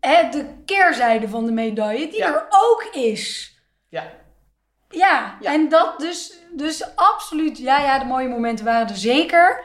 Hè, 0.00 0.28
de 0.30 0.46
keerzijde 0.64 1.28
van 1.28 1.44
de 1.44 1.52
medaille, 1.52 2.08
die 2.08 2.18
Ja. 2.18 2.26
er 2.26 2.46
ook 2.50 2.88
is. 2.92 3.56
Ja. 3.88 4.04
Ja, 4.88 5.36
Ja. 5.40 5.52
en 5.52 5.68
dat 5.68 5.98
dus, 5.98 6.38
dus 6.52 6.96
absoluut... 6.96 7.58
Ja, 7.58 7.78
ja, 7.78 7.98
de 7.98 8.04
mooie 8.04 8.28
momenten 8.28 8.64
waren 8.64 8.88
er 8.88 8.96
zeker. 8.96 9.64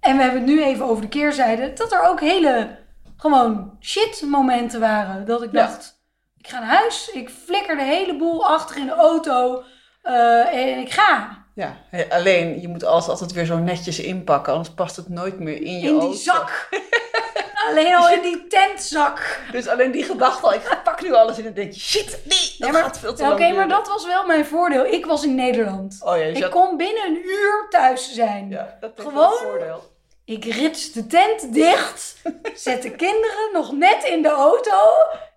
En 0.00 0.16
we 0.16 0.22
hebben 0.22 0.40
het 0.40 0.50
nu 0.50 0.62
even 0.62 0.84
over 0.84 1.02
de 1.02 1.08
keerzijde. 1.08 1.72
Dat 1.72 1.92
er 1.92 2.08
ook 2.08 2.20
hele, 2.20 2.78
gewoon 3.20 3.76
shit 3.80 4.22
momenten 4.26 4.80
waren. 4.80 5.26
Dat 5.26 5.42
ik 5.42 5.52
Ja. 5.52 5.66
dacht, 5.66 6.00
ik 6.38 6.48
ga 6.48 6.58
naar 6.58 6.68
huis. 6.68 7.10
Ik 7.12 7.30
flikker 7.44 7.76
de 7.76 7.82
hele 7.82 8.16
boel 8.16 8.46
achter 8.46 8.76
in 8.76 8.86
de 8.86 8.92
auto. 8.94 9.62
eh, 10.02 10.54
en 10.54 10.78
ik 10.78 10.90
ga. 10.92 11.38
Ja, 11.54 11.76
alleen 12.08 12.60
je 12.60 12.68
moet 12.68 12.84
alles 12.84 13.08
altijd 13.08 13.32
weer 13.32 13.44
zo 13.44 13.56
netjes 13.58 13.98
inpakken, 14.00 14.52
anders 14.52 14.74
past 14.74 14.96
het 14.96 15.08
nooit 15.08 15.38
meer 15.38 15.62
in 15.62 15.72
je 15.80 15.88
In 15.88 15.92
die 15.92 16.00
auto. 16.00 16.12
zak. 16.16 16.68
Alleen 17.68 17.94
al 17.94 18.10
in 18.10 18.22
die 18.22 18.46
tentzak. 18.46 19.40
Dus 19.52 19.66
alleen 19.68 19.90
die 19.90 20.02
gedachte 20.04 20.42
al, 20.46 20.52
ik 20.54 20.80
pak 20.84 21.02
nu 21.02 21.12
alles 21.14 21.38
in 21.38 21.46
en 21.46 21.54
denk 21.54 21.72
je, 21.72 21.80
shit, 21.80 22.06
nee, 22.24 22.54
dat 22.58 22.68
Ja, 22.68 22.70
maar- 22.70 22.82
gaat 22.82 22.98
veel 22.98 23.14
te 23.14 23.22
Ja, 23.22 23.32
Oké, 23.32 23.42
lang 23.42 23.56
maar 23.56 23.68
dat 23.68 23.88
was 23.88 24.06
wel 24.06 24.26
mijn 24.26 24.46
voordeel. 24.46 24.84
Ik 24.84 25.06
was 25.06 25.24
in 25.24 25.34
Nederland. 25.34 25.98
Oh 26.04 26.16
ja, 26.16 26.22
Ik 26.24 26.50
kon 26.50 26.76
binnen 26.76 27.06
een 27.06 27.20
uur 27.24 27.66
thuis 27.70 28.12
zijn. 28.14 28.48
Ja, 28.48 28.76
dat 28.80 28.90
is 28.96 29.04
Gewoon- 29.04 29.14
wel 29.18 29.32
een 29.32 29.46
voordeel. 29.46 29.82
Ik 30.30 30.44
rits 30.44 30.92
de 30.92 31.06
tent 31.06 31.54
dicht, 31.54 32.16
zet 32.54 32.82
de 32.82 32.90
kinderen 32.90 33.48
nog 33.52 33.72
net 33.72 34.04
in 34.04 34.22
de 34.22 34.28
auto 34.28 34.78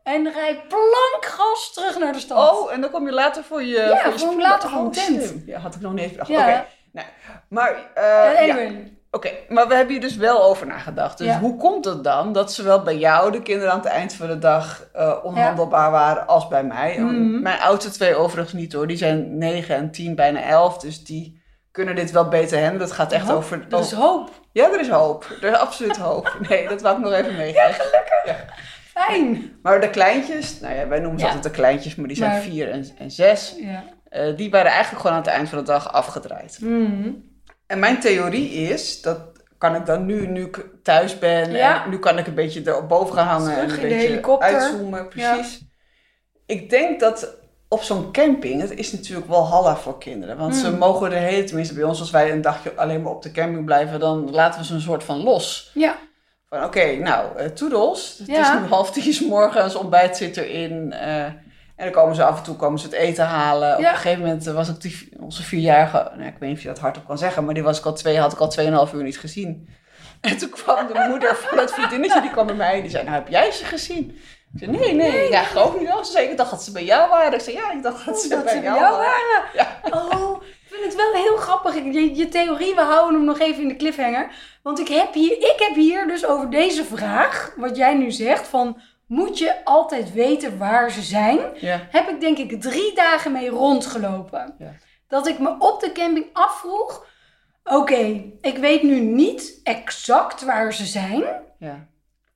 en 0.03 0.31
rijd 0.33 0.67
plankgas 0.67 1.71
terug 1.73 1.99
naar 1.99 2.13
de 2.13 2.19
stad. 2.19 2.51
Oh, 2.51 2.73
en 2.73 2.81
dan 2.81 2.89
kom 2.91 3.05
je 3.05 3.11
later 3.13 3.43
voor 3.43 3.63
je... 3.63 3.77
Ja, 3.77 4.11
voor 4.11 4.31
je 4.31 4.37
later 4.41 4.69
voor 4.69 4.79
Oh, 4.85 4.91
tent. 4.91 5.23
slim. 5.23 5.43
Ja, 5.45 5.59
had 5.59 5.75
ik 5.75 5.81
nog 5.81 5.93
niet 5.93 6.01
eens 6.01 6.11
bedacht. 6.11 6.29
Ja. 6.29 6.39
Oké, 6.47 6.65
nou, 6.91 7.07
maar... 7.47 7.91
eh, 7.93 8.47
ja. 8.47 8.69
Oké, 9.11 9.29
maar 9.49 9.67
we 9.67 9.75
hebben 9.75 9.93
hier 9.93 10.01
dus 10.01 10.15
wel 10.15 10.43
over 10.43 10.67
nagedacht. 10.67 11.17
Dus 11.17 11.27
Ja. 11.27 11.39
hoe 11.39 11.57
komt 11.57 11.85
het 11.85 12.03
dan 12.03 12.33
dat 12.33 12.53
zowel 12.53 12.81
bij 12.83 12.97
jou 12.97 13.31
de 13.31 13.41
kinderen 13.41 13.71
aan 13.73 13.79
het 13.79 13.87
eind 13.87 14.13
van 14.13 14.27
de 14.27 14.39
dag 14.39 14.87
eh, 14.93 15.15
onhandelbaar 15.23 15.91
waren 15.91 16.27
als 16.27 16.47
bij 16.47 16.63
mij? 16.63 16.99
Mhm. 16.99 17.41
Mijn 17.41 17.59
oudste 17.59 17.91
twee 17.91 18.15
overigens 18.15 18.53
niet 18.53 18.73
hoor. 18.73 18.87
Die 18.87 18.97
zijn 18.97 19.37
9 19.37 19.75
en 19.75 19.91
10, 19.91 20.15
bijna 20.15 20.41
11. 20.41 20.77
Dus 20.77 21.03
die 21.03 21.41
kunnen 21.73 21.95
dit 21.95 22.11
wel 22.11 22.27
beter 22.27 22.59
handelen. 22.59 22.81
Het 22.87 22.91
gaat 22.95 23.11
echt 23.11 23.27
Hoop. 23.27 23.37
over... 23.37 23.65
Er 23.69 23.79
is 23.79 23.93
oh, 23.93 23.99
hoop. 23.99 24.29
Ja, 24.51 24.71
er 24.71 24.79
is 24.79 24.89
hoop. 24.89 25.25
Er 25.41 25.49
is 25.51 25.57
absoluut 25.57 25.97
hoop. 25.97 26.37
Nee, 26.49 26.67
dat 26.67 26.81
wou 26.81 26.95
ik 26.97 27.03
nog 27.03 27.13
even 27.13 27.35
meegeven. 27.35 27.85
Fijn. 28.93 29.55
Maar 29.61 29.81
de 29.81 29.89
kleintjes, 29.89 30.59
nou 30.59 30.75
ja, 30.75 30.87
wij 30.87 30.99
noemen 30.99 31.19
ze 31.19 31.25
Ja. 31.25 31.31
altijd 31.33 31.53
de 31.53 31.59
kleintjes, 31.61 31.95
maar 31.95 32.07
die 32.07 32.17
zijn 32.17 32.31
Maar- 32.31 32.41
4 32.41 32.69
en, 32.69 32.85
en 32.97 33.11
6. 33.11 33.55
Ja. 33.59 33.83
Eh, 34.09 34.35
die 34.35 34.49
waren 34.49 34.71
eigenlijk 34.71 35.01
gewoon 35.01 35.17
aan 35.17 35.23
het 35.23 35.31
eind 35.33 35.49
van 35.49 35.57
de 35.57 35.63
dag 35.63 35.93
afgedraaid. 35.93 36.57
Mhm. 36.61 37.09
En 37.67 37.79
mijn 37.79 37.99
theorie 37.99 38.49
is, 38.51 39.01
dat 39.01 39.19
kan 39.57 39.75
ik 39.75 39.85
dan 39.85 40.05
nu, 40.05 40.27
nu 40.27 40.43
ik 40.45 40.65
thuis 40.83 41.19
ben, 41.19 41.51
Ja. 41.51 41.83
en 41.83 41.89
nu 41.89 41.99
kan 41.99 42.17
ik 42.17 42.27
een 42.27 42.33
beetje 42.35 42.63
erboven 42.63 43.15
gaan 43.15 43.27
hangen 43.27 43.53
Terug 43.53 43.63
en 43.63 43.69
een 43.69 43.75
in 43.75 43.81
de 43.81 43.87
beetje 43.87 44.07
helikopter. 44.07 44.49
uitzoomen, 44.59 45.07
precies. 45.07 45.65
Ik 46.45 46.69
denk 46.69 46.99
dat 46.99 47.37
op 47.73 47.81
zo'n 47.83 48.11
camping, 48.11 48.61
het 48.61 48.71
is 48.71 48.91
natuurlijk 48.91 49.27
wel 49.27 49.45
halla 49.47 49.75
voor 49.75 49.97
kinderen. 49.97 50.37
Want 50.37 50.55
ze 50.55 50.71
Mm. 50.71 50.77
mogen 50.77 51.09
de 51.09 51.15
hele, 51.15 51.43
tenminste 51.43 51.73
bij 51.73 51.83
ons, 51.83 51.99
als 51.99 52.11
wij 52.11 52.31
een 52.31 52.41
dagje 52.41 52.73
alleen 52.75 53.01
maar 53.01 53.11
op 53.11 53.21
de 53.23 53.31
camping 53.31 53.65
blijven, 53.65 53.99
dan 53.99 54.31
laten 54.31 54.59
we 54.59 54.65
ze 54.65 54.73
een 54.73 54.81
soort 54.81 55.03
van 55.03 55.23
los. 55.23 55.71
Ja. 55.73 55.95
Van 56.49 56.63
oké, 56.63 56.95
nou, 56.95 57.37
eh 57.37 57.45
toedels. 57.47 58.15
Het 58.17 58.27
Ja. 58.27 58.41
is 58.55 58.61
nu 58.61 58.67
half 58.67 58.91
tien 58.91 59.13
's 59.13 59.21
morgens, 59.21 59.75
ontbijt 59.75 60.17
zit 60.17 60.37
erin. 60.37 60.91
eh, 60.93 61.23
en 61.75 61.91
dan 61.91 61.91
komen 61.91 62.15
ze 62.15 62.23
af 62.23 62.37
en 62.37 62.43
toe 62.43 62.55
komen 62.55 62.79
ze 62.79 62.85
het 62.85 62.95
eten 62.95 63.25
halen. 63.25 63.73
Op 63.73 63.79
een 63.79 63.85
gegeven 63.85 64.19
moment 64.21 64.45
was 64.45 64.69
ik 64.69 64.81
die, 64.81 65.09
onze 65.19 65.43
vierjarige, 65.43 66.11
nou, 66.15 66.27
ik 66.27 66.35
weet 66.39 66.49
niet 66.49 66.57
of 66.57 66.61
je 66.63 66.67
dat 66.69 66.79
hardop 66.79 67.05
kan 67.07 67.17
zeggen, 67.17 67.45
maar 67.45 67.53
die 67.53 67.63
was 67.63 67.79
ik 67.79 67.85
al 67.85 67.93
twee, 67.93 68.17
had 68.17 68.31
ik 68.33 68.39
al 68.39 68.49
tweeënhalf 68.49 68.93
uur 68.93 69.03
niet 69.03 69.19
gezien. 69.19 69.67
En 70.21 70.37
toen 70.37 70.49
kwam 70.49 70.87
de 70.87 71.05
moeder 71.09 71.35
van 71.35 71.57
het 71.57 71.71
vriendinnetje, 71.73 72.21
die 72.21 72.31
kwam 72.31 72.45
bij 72.45 72.55
mij 72.55 72.75
en 72.75 72.81
die 72.81 72.89
zei, 72.89 73.03
nou 73.03 73.15
heb 73.15 73.27
jij 73.27 73.51
ze 73.51 73.65
gezien? 73.65 74.17
Ik 74.53 74.59
zei, 74.59 74.71
nee, 74.71 74.93
nee, 74.93 75.29
ja, 75.29 75.43
geloof 75.43 75.79
niet 75.79 75.87
wel. 75.87 76.05
Ze 76.05 76.11
zei, 76.11 76.27
ik 76.27 76.37
dacht 76.37 76.51
dat 76.51 76.63
ze 76.63 76.71
bij 76.71 76.83
jou 76.83 77.09
waren. 77.09 77.33
Ik 77.33 77.39
zei, 77.39 77.55
ja, 77.55 77.71
ik 77.71 77.83
dacht 77.83 78.05
dat 78.05 78.19
ze, 78.19 78.29
dat 78.29 78.43
bij, 78.43 78.53
ze 78.53 78.59
bij 78.59 78.69
jou 78.69 78.79
jou 78.79 78.97
waren. 78.97 79.49
Ja. 79.53 79.79
Oh, 79.91 80.43
ik 80.43 80.67
vind 80.69 80.83
het 80.83 80.95
wel 80.95 81.13
heel 81.13 81.37
grappig. 81.37 81.75
Je, 81.75 82.15
je 82.15 82.29
theorie, 82.29 82.75
we 82.75 82.81
houden 82.81 83.13
hem 83.15 83.25
nog 83.25 83.39
even 83.39 83.61
in 83.61 83.67
de 83.67 83.75
cliffhanger. 83.75 84.31
Want 84.63 84.79
ik 84.79 84.87
heb, 84.87 85.13
hier, 85.13 85.31
ik 85.31 85.55
heb 85.57 85.75
hier 85.75 86.07
dus 86.07 86.25
over 86.25 86.49
deze 86.49 86.85
vraag, 86.85 87.53
wat 87.57 87.75
jij 87.75 87.93
nu 87.95 88.11
zegt, 88.11 88.47
van 88.47 88.81
moet 89.07 89.37
je 89.37 89.65
altijd 89.65 90.13
weten 90.13 90.57
waar 90.57 90.91
ze 90.91 91.01
zijn? 91.01 91.39
Ja. 91.55 91.87
Heb 91.89 92.09
ik 92.09 92.19
denk 92.19 92.37
ik 92.37 92.61
drie 92.61 92.95
dagen 92.95 93.31
mee 93.31 93.49
rondgelopen. 93.49 94.55
Ja. 94.59 94.71
Dat 95.07 95.27
ik 95.27 95.39
me 95.39 95.55
op 95.59 95.79
de 95.79 95.91
camping 95.91 96.25
afvroeg, 96.33 97.05
oké, 97.63 98.23
ik 98.41 98.57
weet 98.57 98.83
nu 98.83 98.99
niet 98.99 99.59
exact 99.63 100.43
waar 100.43 100.73
ze 100.73 100.85
zijn. 100.85 101.23
Ja. 101.59 101.87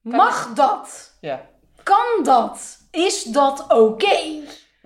Mag 0.02 0.54
dat? 0.54 1.18
ja. 1.22 1.42
Kan 1.88 2.24
dat? 2.24 2.78
Is 2.92 3.24
dat 3.24 3.66
oké? 3.70 4.18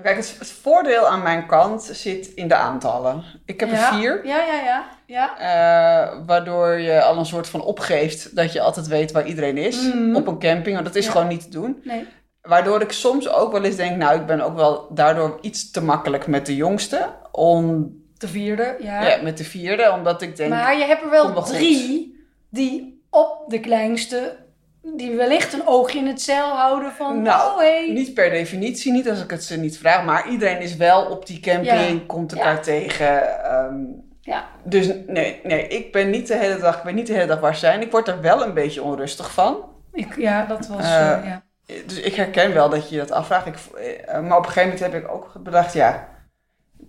Kijk, 0.03 0.15
het, 0.17 0.35
het 0.39 0.51
voordeel 0.51 1.07
aan 1.07 1.21
mijn 1.23 1.45
kant 1.47 1.83
zit 1.83 2.27
in 2.27 2.47
de 2.47 2.55
aantallen. 2.55 3.23
Ik 3.45 3.59
heb 3.59 3.69
ja. 3.71 3.75
er 3.75 3.93
vier. 3.97 4.25
Ja, 4.27 4.37
ja, 4.45 4.61
ja. 4.63 4.85
ja. 5.05 5.37
Eh, 5.37 6.17
waardoor 6.25 6.79
je 6.79 7.01
al 7.03 7.17
een 7.17 7.25
soort 7.25 7.47
van 7.47 7.61
opgeeft 7.61 8.35
dat 8.35 8.53
je 8.53 8.61
altijd 8.61 8.87
weet 8.87 9.11
waar 9.11 9.25
iedereen 9.25 9.57
is 9.57 9.81
Mhm. 9.93 10.15
op 10.15 10.27
een 10.27 10.39
camping. 10.39 10.73
Want 10.73 10.85
dat 10.87 10.95
is 10.95 11.05
Ja. 11.05 11.11
gewoon 11.11 11.27
niet 11.27 11.41
te 11.41 11.49
doen. 11.49 11.81
Nee. 11.83 12.07
Waardoor 12.41 12.81
ik 12.81 12.91
soms 12.91 13.29
ook 13.29 13.51
wel 13.51 13.63
eens 13.63 13.75
denk, 13.75 13.95
nou, 13.97 14.19
ik 14.19 14.25
ben 14.25 14.41
ook 14.41 14.55
wel 14.55 14.87
daardoor 14.93 15.37
iets 15.41 15.71
te 15.71 15.83
makkelijk 15.83 16.27
met 16.27 16.45
de 16.45 16.55
jongste. 16.55 17.07
Om, 17.31 17.89
De 18.17 18.27
vierde, 18.27 18.75
ja. 18.79 19.01
ja, 19.07 19.21
met 19.23 19.37
de 19.37 19.43
vierde, 19.43 19.91
omdat 19.91 20.21
ik 20.21 20.35
denk, 20.35 20.49
Maar 20.49 20.77
je 20.77 20.83
hebt 20.85 21.03
er 21.03 21.09
wel 21.09 21.27
goed. 21.33 21.45
drie 21.55 22.19
die 22.49 23.05
op 23.09 23.43
de 23.47 23.59
kleinste, 23.59 24.35
die 24.81 25.15
wellicht 25.15 25.53
een 25.53 25.67
oogje 25.67 25.97
in 25.99 26.07
het 26.07 26.21
zeil 26.21 26.47
houden 26.55 26.91
van, 26.91 27.21
Nou, 27.21 27.51
oh 27.51 27.57
hey. 27.57 27.91
niet 27.93 28.13
per 28.13 28.29
definitie, 28.29 28.91
niet 28.91 29.09
als 29.09 29.21
ik 29.23 29.29
het 29.29 29.43
ze 29.43 29.57
niet 29.57 29.77
vraag. 29.77 30.03
Maar 30.05 30.29
iedereen 30.29 30.59
is 30.61 30.75
wel 30.75 31.05
op 31.05 31.25
die 31.25 31.39
camping, 31.39 31.89
Ja. 31.89 31.99
komt 32.07 32.33
elkaar 32.33 32.53
Ja. 32.55 32.59
tegen. 32.59 33.43
ehm, 33.43 33.75
Ja. 34.23 34.45
Dus 34.63 34.89
nee, 35.07 35.39
nee, 35.43 35.67
ik 35.67 35.91
ben 35.91 36.09
niet 36.09 36.27
de 36.27 36.35
hele 36.37 36.57
dag, 36.59 36.77
ik 36.77 36.83
ben 36.83 36.95
niet 36.95 37.07
de 37.07 37.13
hele 37.13 37.25
dag 37.25 37.39
waar 37.39 37.55
zijn. 37.55 37.81
Ik 37.81 37.91
word 37.91 38.07
er 38.07 38.21
wel 38.21 38.43
een 38.45 38.53
beetje 38.53 38.81
onrustig 38.83 39.31
van. 39.31 39.69
Ik, 39.93 40.15
ja, 40.17 40.45
dat 40.45 40.67
was, 40.67 40.83
eh, 40.83 40.89
ja. 41.25 41.41
Dus 41.85 41.99
ik 41.99 42.15
herken 42.15 42.53
wel 42.53 42.69
dat 42.69 42.89
je 42.89 42.97
dat 42.97 43.11
afvraagt. 43.11 43.45
Ik, 43.45 43.55
eh, 43.55 44.19
maar 44.19 44.37
op 44.37 44.45
een 44.45 44.51
gegeven 44.51 44.69
moment 44.69 44.79
heb 44.93 45.03
ik 45.03 45.11
ook 45.11 45.31
bedacht, 45.43 45.73
ja, 45.73 46.07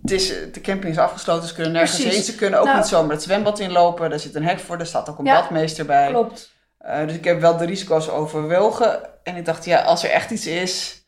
het 0.01 0.11
is, 0.11 0.27
de 0.51 0.61
camping 0.61 0.91
is 0.93 0.97
afgesloten, 0.99 1.47
ze 1.47 1.53
kunnen 1.53 1.71
nergens 1.73 1.95
Precies. 1.95 2.13
heen. 2.15 2.23
Ze 2.23 2.35
kunnen 2.35 2.59
ook 2.59 2.65
Nou- 2.65 2.77
niet 2.77 2.87
zomaar 2.87 3.11
het 3.11 3.23
zwembad 3.23 3.59
inlopen. 3.59 4.09
Daar 4.09 4.19
zit 4.19 4.35
een 4.35 4.45
hek 4.47 4.59
voor, 4.59 4.77
er 4.79 4.85
staat 4.85 5.09
ook 5.09 5.17
een 5.17 5.23
badmeester 5.23 5.85
bij. 5.85 6.09
Klopt. 6.09 6.52
Eh, 6.83 7.07
dus 7.07 7.15
ik 7.15 7.23
heb 7.23 7.41
wel 7.41 7.57
de 7.57 7.65
risico's 7.65 8.09
overwogen. 8.09 9.23
En 9.23 9.35
ik 9.35 9.45
dacht, 9.45 9.65
ja, 9.65 9.81
als 9.81 10.03
er 10.03 10.09
echt 10.09 10.31
iets 10.31 10.47
is, 10.47 11.05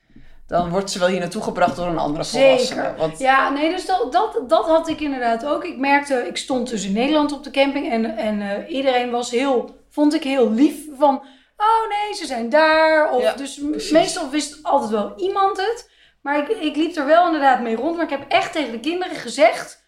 dan 0.48 0.70
wordt 0.70 0.92
ze 0.92 1.00
wel 1.00 1.08
hier 1.08 1.20
naartoe 1.20 1.42
gebracht 1.42 1.76
door 1.76 1.88
een 1.88 1.98
andere 1.98 2.24
volwassene. 2.24 2.60
Zeker. 2.60 2.96
Want, 2.98 3.20
Ja, 3.20 3.50
nee, 3.50 3.70
dus 3.70 3.86
dat, 3.86 4.12
dat, 4.12 4.40
dat 4.48 4.66
had 4.66 4.88
ik 4.88 5.00
inderdaad 5.00 5.46
ook. 5.46 5.64
Ik 5.64 5.78
merkte, 5.78 6.28
ik 6.28 6.38
stond 6.38 6.70
dus 6.70 6.86
in 6.86 6.94
Nederland 6.94 7.32
op 7.32 7.44
de 7.44 7.52
camping 7.52 7.92
en, 7.92 8.18
en 8.18 8.42
eh, 8.42 8.76
iedereen 8.76 9.12
was 9.12 9.32
heel, 9.32 9.76
vond 9.90 10.14
ik 10.14 10.24
heel 10.24 10.52
lief 10.52 10.76
van, 10.98 11.16
oh 11.58 11.90
nee, 11.90 12.14
ze 12.14 12.26
zijn 12.26 12.50
daar. 12.50 13.12
Of, 13.12 13.22
Ja, 13.22 13.34
dus 13.34 13.60
precies. 13.70 13.92
meestal 13.92 14.30
wist 14.30 14.64
altijd 14.64 14.92
wel 14.92 15.14
iemand 15.18 15.58
het. 15.58 15.90
Maar 16.22 16.38
ik, 16.40 16.48
ik 16.48 16.76
liep 16.76 16.96
er 16.96 17.06
wel 17.06 17.26
inderdaad 17.26 17.62
mee 17.62 17.76
rond. 17.76 17.96
Maar 17.96 18.06
ik 18.06 18.18
heb 18.18 18.26
echt 18.28 18.52
tegen 18.52 18.72
de 18.72 18.80
kinderen 18.80 19.16
gezegd, 19.16 19.84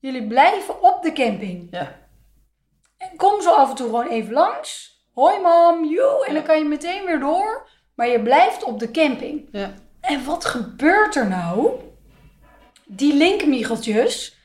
jullie 0.00 0.26
blijven 0.26 0.82
op 0.82 1.02
de 1.02 1.12
camping. 1.12 1.68
Ja. 1.70 2.00
En 2.98 3.16
kom 3.16 3.40
zo 3.40 3.52
af 3.52 3.70
en 3.70 3.76
toe 3.76 3.86
gewoon 3.86 4.08
even 4.08 4.32
langs. 4.32 4.91
Hoi 5.12 5.40
mam, 5.40 5.84
joe. 5.84 6.26
En 6.26 6.34
dan 6.34 6.42
kan 6.42 6.58
je 6.58 6.64
meteen 6.64 7.04
weer 7.06 7.20
door. 7.20 7.68
Maar 7.94 8.08
je 8.08 8.22
blijft 8.22 8.64
op 8.64 8.78
de 8.78 8.90
camping. 8.90 9.48
ja. 9.52 9.74
En 10.00 10.24
wat 10.24 10.44
gebeurt 10.44 11.16
er 11.16 11.28
nou? 11.28 11.80
die 12.96 13.14
linkmiegeltjes 13.14 14.36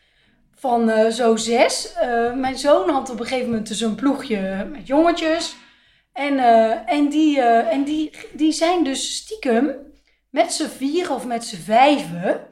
van 0.55 0.89
eh, 0.89 1.11
zo 1.11 1.35
zes. 1.35 1.93
Eh, 1.93 2.33
mijn 2.33 2.57
zoon 2.57 2.89
had 2.89 3.09
op 3.09 3.19
een 3.19 3.25
gegeven 3.25 3.49
moment 3.49 3.67
dus 3.67 3.81
een 3.81 3.95
ploegje 3.95 4.67
met 4.71 4.87
jongetjes. 4.87 5.55
En, 6.13 6.39
eh, 6.39 6.93
en, 6.93 7.09
die, 7.09 7.41
en 7.41 7.83
die, 7.83 8.11
die 8.33 8.51
zijn 8.51 8.83
dus 8.83 9.15
stiekem 9.15 9.71
met 10.29 10.53
z'n 10.53 10.67
vieren 10.67 11.15
of 11.15 11.25
met 11.25 11.45
z'n 11.45 11.61
vijven 11.61 12.47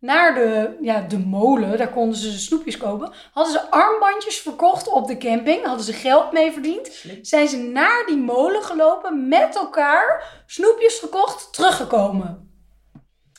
naar 0.00 0.34
de, 0.34 0.76
ja, 0.80 1.00
de 1.00 1.18
molen. 1.18 1.78
Daar 1.78 1.90
konden 1.92 2.18
ze 2.18 2.38
snoepjes 2.38 2.76
kopen. 2.76 3.12
Hadden 3.32 3.52
ze 3.52 3.70
armbandjes 3.70 4.38
verkocht 4.38 4.88
op 4.88 5.06
de 5.06 5.16
camping. 5.16 5.64
Hadden 5.64 5.84
ze 5.84 5.92
geld 5.92 6.32
mee 6.32 6.52
verdiend. 6.52 7.04
Zijn 7.22 7.48
ze 7.48 7.56
naar 7.56 8.02
die 8.06 8.16
molen 8.16 8.62
gelopen 8.62 9.28
met 9.28 9.56
elkaar. 9.56 10.24
Snoepjes 10.46 10.98
gekocht, 10.98 11.52
teruggekomen. 11.52 12.44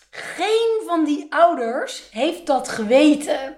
Geen 0.09 0.81
van 0.85 1.03
die 1.05 1.25
ouders 1.29 2.07
heeft 2.11 2.45
dat 2.45 2.69
geweten. 2.69 3.57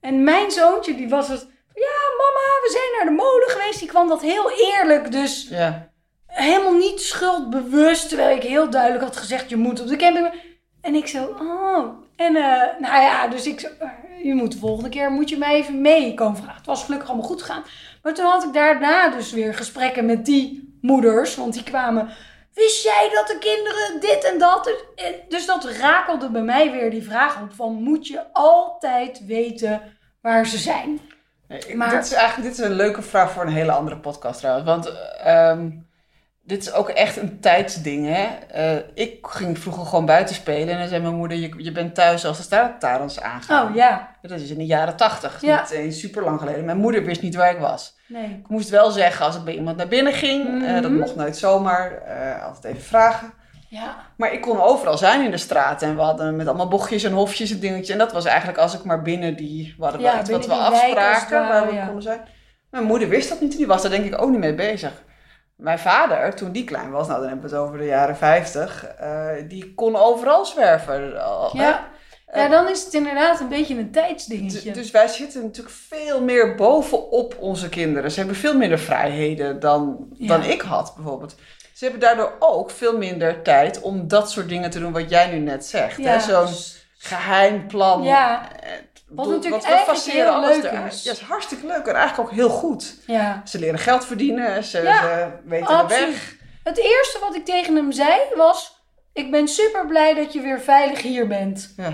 En 0.00 0.24
mijn 0.24 0.50
zoontje, 0.50 0.94
die 0.94 1.08
was 1.08 1.28
het. 1.28 1.40
Ja, 1.74 1.96
mama, 2.18 2.46
we 2.62 2.70
zijn 2.70 2.92
naar 2.96 3.04
de 3.16 3.22
molen 3.22 3.48
geweest. 3.48 3.78
Die 3.78 3.88
kwam 3.88 4.08
dat 4.08 4.22
heel 4.22 4.50
eerlijk, 4.50 5.12
dus 5.12 5.48
Ja. 5.50 5.92
helemaal 6.26 6.72
niet 6.72 7.00
schuldbewust. 7.00 8.08
Terwijl 8.08 8.36
ik 8.36 8.42
heel 8.42 8.70
duidelijk 8.70 9.04
had 9.04 9.16
gezegd: 9.16 9.48
je 9.50 9.56
moet 9.56 9.80
op 9.80 9.86
de 9.88 9.96
camping. 9.96 10.45
En 10.86 10.94
ik 10.94 11.06
zo, 11.06 11.24
oh. 11.40 11.86
En 12.16 12.36
eh, 12.36 12.62
nou 12.80 13.02
ja, 13.02 13.28
dus 13.28 13.46
ik 13.46 13.60
zo, 13.60 13.68
eh, 13.78 13.88
je 14.24 14.34
moet 14.34 14.52
de 14.52 14.58
volgende 14.58 14.88
keer 14.90 15.10
moet 15.10 15.28
je 15.28 15.38
mij 15.38 15.54
even 15.54 15.80
mee 15.80 16.14
komen 16.14 16.36
vragen. 16.36 16.56
Het 16.56 16.66
was 16.66 16.84
gelukkig 16.84 17.08
allemaal 17.08 17.26
goed 17.26 17.42
gegaan. 17.42 17.62
Maar 18.02 18.14
toen 18.14 18.24
had 18.26 18.44
ik 18.44 18.52
daarna 18.52 19.08
dus 19.08 19.32
weer 19.32 19.54
gesprekken 19.54 20.06
met 20.06 20.24
die 20.24 20.78
moeders, 20.82 21.34
want 21.36 21.52
die 21.52 21.62
kwamen. 21.62 22.08
Wist 22.54 22.82
jij 22.84 23.10
dat 23.12 23.26
de 23.26 23.38
kinderen 23.38 24.00
dit 24.00 24.32
en 24.32 24.38
dat? 24.38 24.64
Dus, 24.64 25.04
en- 25.06 25.14
dus 25.28 25.46
dat 25.46 25.64
rakelde 25.64 26.30
bij 26.30 26.42
mij 26.42 26.70
weer 26.70 26.90
die 26.90 27.02
vraag 27.04 27.40
op 27.42 27.52
van 27.54 27.72
moet 27.72 28.06
je 28.06 28.22
altijd 28.32 29.26
weten 29.26 29.82
waar 30.20 30.46
ze 30.46 30.58
zijn? 30.58 31.00
Nee, 31.48 31.76
Maar- 31.76 31.90
dit 31.90 32.04
is 32.04 32.12
eigenlijk 32.12 32.48
dit 32.48 32.58
is 32.58 32.64
een 32.64 32.76
leuke 32.76 33.02
vraag 33.02 33.30
voor 33.32 33.42
een 33.42 33.52
hele 33.52 33.72
andere 33.72 33.98
podcast 33.98 34.38
trouwens. 34.38 34.66
Want 34.66 34.92
ehm, 35.24 35.70
dit 36.46 36.62
is 36.62 36.72
ook 36.72 36.88
echt 36.88 37.16
een 37.16 37.40
tijdsding. 37.40 38.06
Hè? 38.06 38.26
Eh, 38.50 38.82
ik 38.94 39.18
ging 39.26 39.58
vroeger 39.58 39.86
gewoon 39.86 40.06
buiten 40.06 40.34
spelen 40.34 40.68
en 40.74 40.78
dan 40.78 40.88
zei 40.88 41.02
mijn 41.02 41.14
moeder: 41.14 41.38
Je, 41.38 41.54
je 41.56 41.72
bent 41.72 41.94
thuis 41.94 42.24
als 42.26 42.36
de 42.36 42.42
straatlantaarns 42.42 43.20
aangaan. 43.20 43.68
Oh 43.68 43.74
ja, 43.74 44.16
Dat 44.22 44.40
is 44.40 44.50
in 44.50 44.58
de 44.58 44.66
jaren 44.66 44.96
tachtig, 44.96 45.40
Ja. 45.40 45.60
niet 45.60 45.70
eens 45.70 46.00
super 46.00 46.22
lang 46.24 46.38
geleden. 46.40 46.64
Mijn 46.64 46.76
moeder 46.78 47.04
wist 47.04 47.22
niet 47.22 47.34
waar 47.34 47.50
ik 47.50 47.58
was. 47.58 47.94
nee. 48.08 48.24
Ik 48.42 48.48
moest 48.48 48.68
wel 48.68 48.90
zeggen 48.90 49.26
als 49.26 49.36
ik 49.36 49.44
bij 49.44 49.54
iemand 49.54 49.76
naar 49.76 49.88
binnen 49.88 50.12
ging. 50.12 50.64
eh, 50.66 50.74
dat 50.74 50.90
Mhm. 50.90 50.98
mocht 51.00 51.16
nooit 51.16 51.36
zomaar. 51.36 51.92
eh, 52.02 52.44
altijd 52.46 52.64
even 52.64 52.86
vragen. 52.86 53.32
Ja, 53.68 53.96
Maar 54.16 54.32
ik 54.32 54.40
kon 54.40 54.60
overal 54.60 54.98
zijn 54.98 55.24
in 55.24 55.30
de 55.30 55.36
straat. 55.36 55.82
En 55.82 55.96
we 55.96 56.02
hadden 56.02 56.36
met 56.36 56.46
allemaal 56.46 56.68
bochtjes 56.68 57.02
en 57.04 57.12
hofjes 57.12 57.50
en 57.50 57.58
dingetjes. 57.58 57.88
En 57.88 57.98
dat 57.98 58.12
was 58.12 58.24
eigenlijk 58.24 58.58
als 58.58 58.74
ik 58.74 58.84
maar 58.84 59.02
binnen 59.02 59.36
die... 59.36 59.74
We 59.78 59.82
hadden 59.84 60.00
Ja, 60.02 60.16
wat 60.16 60.46
we 60.46 60.52
afspraken 60.52 61.48
waar 61.48 61.66
we 61.66 61.74
ja. 61.74 61.84
konden 61.84 62.02
zijn. 62.02 62.20
Mijn 62.70 62.84
moeder 62.84 63.08
wist 63.08 63.28
dat 63.28 63.40
niet. 63.40 63.56
Die 63.56 63.66
was 63.66 63.82
daar 63.82 63.90
denk 63.90 64.04
ik 64.04 64.22
ook 64.22 64.30
niet 64.30 64.38
mee 64.38 64.54
bezig. 64.54 64.92
Mijn 65.56 65.78
vader, 65.78 66.34
toen 66.34 66.52
die 66.52 66.64
klein 66.64 66.90
was, 66.90 67.06
nou 67.08 67.20
dan 67.20 67.28
hebben 67.28 67.50
we 67.50 67.56
het 67.56 67.64
over 67.64 67.78
de 67.78 67.84
jaren 67.84 68.16
50. 68.16 68.84
eh, 68.86 69.28
die 69.48 69.74
kon 69.74 69.96
overal 69.96 70.44
zwerven. 70.44 71.10
Ja. 71.52 71.88
ja, 72.34 72.48
dan 72.48 72.68
is 72.68 72.84
het 72.84 72.94
inderdaad 72.94 73.40
een 73.40 73.48
beetje 73.48 73.78
een 73.78 73.90
tijdsdingetje. 73.90 74.72
Dus 74.72 74.90
wij 74.90 75.08
zitten 75.08 75.42
natuurlijk 75.42 75.74
veel 75.88 76.20
meer 76.22 76.54
bovenop 76.54 77.36
onze 77.40 77.68
kinderen. 77.68 78.10
Ze 78.10 78.18
hebben 78.18 78.36
veel 78.36 78.56
minder 78.56 78.78
vrijheden 78.78 79.60
dan, 79.60 80.08
Ja. 80.12 80.26
dan 80.28 80.42
ik 80.42 80.60
had, 80.60 80.92
bijvoorbeeld. 80.96 81.34
Ze 81.74 81.84
hebben 81.84 82.02
daardoor 82.02 82.32
ook 82.38 82.70
veel 82.70 82.96
minder 82.98 83.42
tijd 83.42 83.80
om 83.80 84.08
dat 84.08 84.30
soort 84.30 84.48
dingen 84.48 84.70
te 84.70 84.78
doen 84.80 84.92
wat 84.92 85.10
jij 85.10 85.30
nu 85.30 85.38
net 85.38 85.66
zegt. 85.66 85.96
Ja. 85.96 86.10
hè? 86.10 86.20
Zo'n 86.20 86.48
geheim 87.06 87.66
plan. 87.66 88.02
Ja. 88.02 88.48
Eh, 88.60 88.70
Wat 89.08 89.28
natuurlijk 89.28 89.64
heel 89.66 90.26
alles 90.28 90.56
leuk 90.62 90.72
is. 90.72 91.02
Ja, 91.02 91.12
is 91.12 91.20
hartstikke 91.20 91.66
leuk 91.66 91.86
en 91.86 91.94
eigenlijk 91.94 92.28
ook 92.28 92.34
heel 92.36 92.48
goed. 92.48 92.96
ja. 93.06 93.42
Ze 93.44 93.58
leren 93.58 93.78
geld 93.78 94.04
verdienen, 94.06 94.64
ze, 94.64 94.82
Ja, 94.82 95.00
ze 95.02 95.30
weten 95.44 95.66
de 95.66 95.72
absoluut. 95.72 96.08
weg. 96.08 96.36
Het 96.64 96.78
eerste 96.78 97.18
wat 97.20 97.34
ik 97.34 97.44
tegen 97.44 97.76
hem 97.76 97.92
zei 97.92 98.20
was: 98.36 98.84
Ik 99.12 99.30
ben 99.30 99.48
super 99.48 99.86
blij 99.86 100.14
dat 100.14 100.32
je 100.32 100.40
weer 100.40 100.60
veilig 100.60 101.02
hier 101.02 101.26
bent. 101.26 101.72
Ja. 101.76 101.92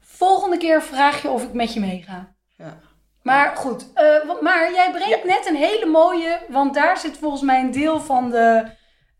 Volgende 0.00 0.56
keer 0.56 0.82
vraag 0.82 1.22
je 1.22 1.28
of 1.30 1.42
ik 1.42 1.52
met 1.52 1.74
je 1.74 1.80
meega. 1.80 2.34
Ja. 2.56 2.78
Maar 3.22 3.56
goed, 3.56 3.92
eh, 3.94 4.40
maar 4.40 4.72
jij 4.72 4.90
brengt 4.90 5.24
net 5.24 5.46
een 5.48 5.56
hele 5.56 5.86
mooie, 5.86 6.38
want 6.48 6.74
daar 6.74 6.98
zit 6.98 7.18
volgens 7.18 7.42
mij 7.42 7.60
een 7.60 7.70
deel 7.70 8.00
van 8.00 8.30
de. 8.30 8.64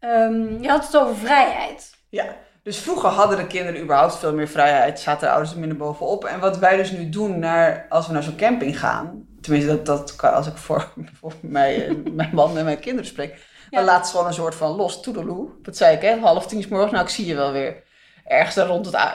ehm, 0.00 0.62
je 0.62 0.68
had 0.68 0.84
het 0.86 0.96
over 0.96 1.16
vrijheid. 1.16 1.92
Ja, 2.10 2.24
dus 2.64 2.78
vroeger 2.78 3.08
hadden 3.10 3.36
de 3.38 3.46
kinderen 3.46 3.80
überhaupt 3.80 4.16
veel 4.16 4.34
meer 4.34 4.48
vrijheid, 4.48 5.00
zaten 5.00 5.20
de 5.26 5.30
ouders 5.32 5.52
er 5.52 5.58
minder 5.58 5.76
bovenop. 5.78 6.24
En 6.24 6.40
wat 6.40 6.58
wij 6.58 6.76
dus 6.76 6.90
nu 6.90 7.08
doen 7.08 7.38
naar, 7.38 7.86
als 7.88 8.06
we 8.06 8.12
naar 8.12 8.22
zo'n 8.22 8.36
camping 8.36 8.78
gaan, 8.78 9.26
tenminste 9.40 9.82
dat, 9.82 9.86
dat 9.86 10.22
als 10.32 10.46
ik 10.46 10.56
voor, 10.56 10.88
voor 11.20 11.32
mij, 11.40 11.96
mijn 12.12 12.30
man 12.34 12.58
en 12.58 12.64
mijn 12.64 12.78
kinderen 12.80 13.06
spreek, 13.06 13.34
Ja. 13.70 13.76
dan 13.78 13.84
laat 13.84 14.04
ze 14.06 14.10
gewoon 14.12 14.26
een 14.26 14.34
soort 14.34 14.54
van 14.54 14.70
los 14.76 15.02
toedeloe. 15.02 15.48
Dat 15.62 15.76
zei 15.76 15.96
ik, 15.96 16.02
hè, 16.02 16.18
half 16.20 16.46
tien 16.46 16.62
's 16.62 16.68
morgens, 16.68 16.92
nou 16.92 17.04
ik 17.04 17.10
zie 17.10 17.26
je 17.26 17.34
wel 17.34 17.52
weer. 17.52 17.82
Ergens 18.24 18.54
daar 18.54 18.66
rond 18.66 18.86
het, 18.86 18.94
eh, 18.94 19.12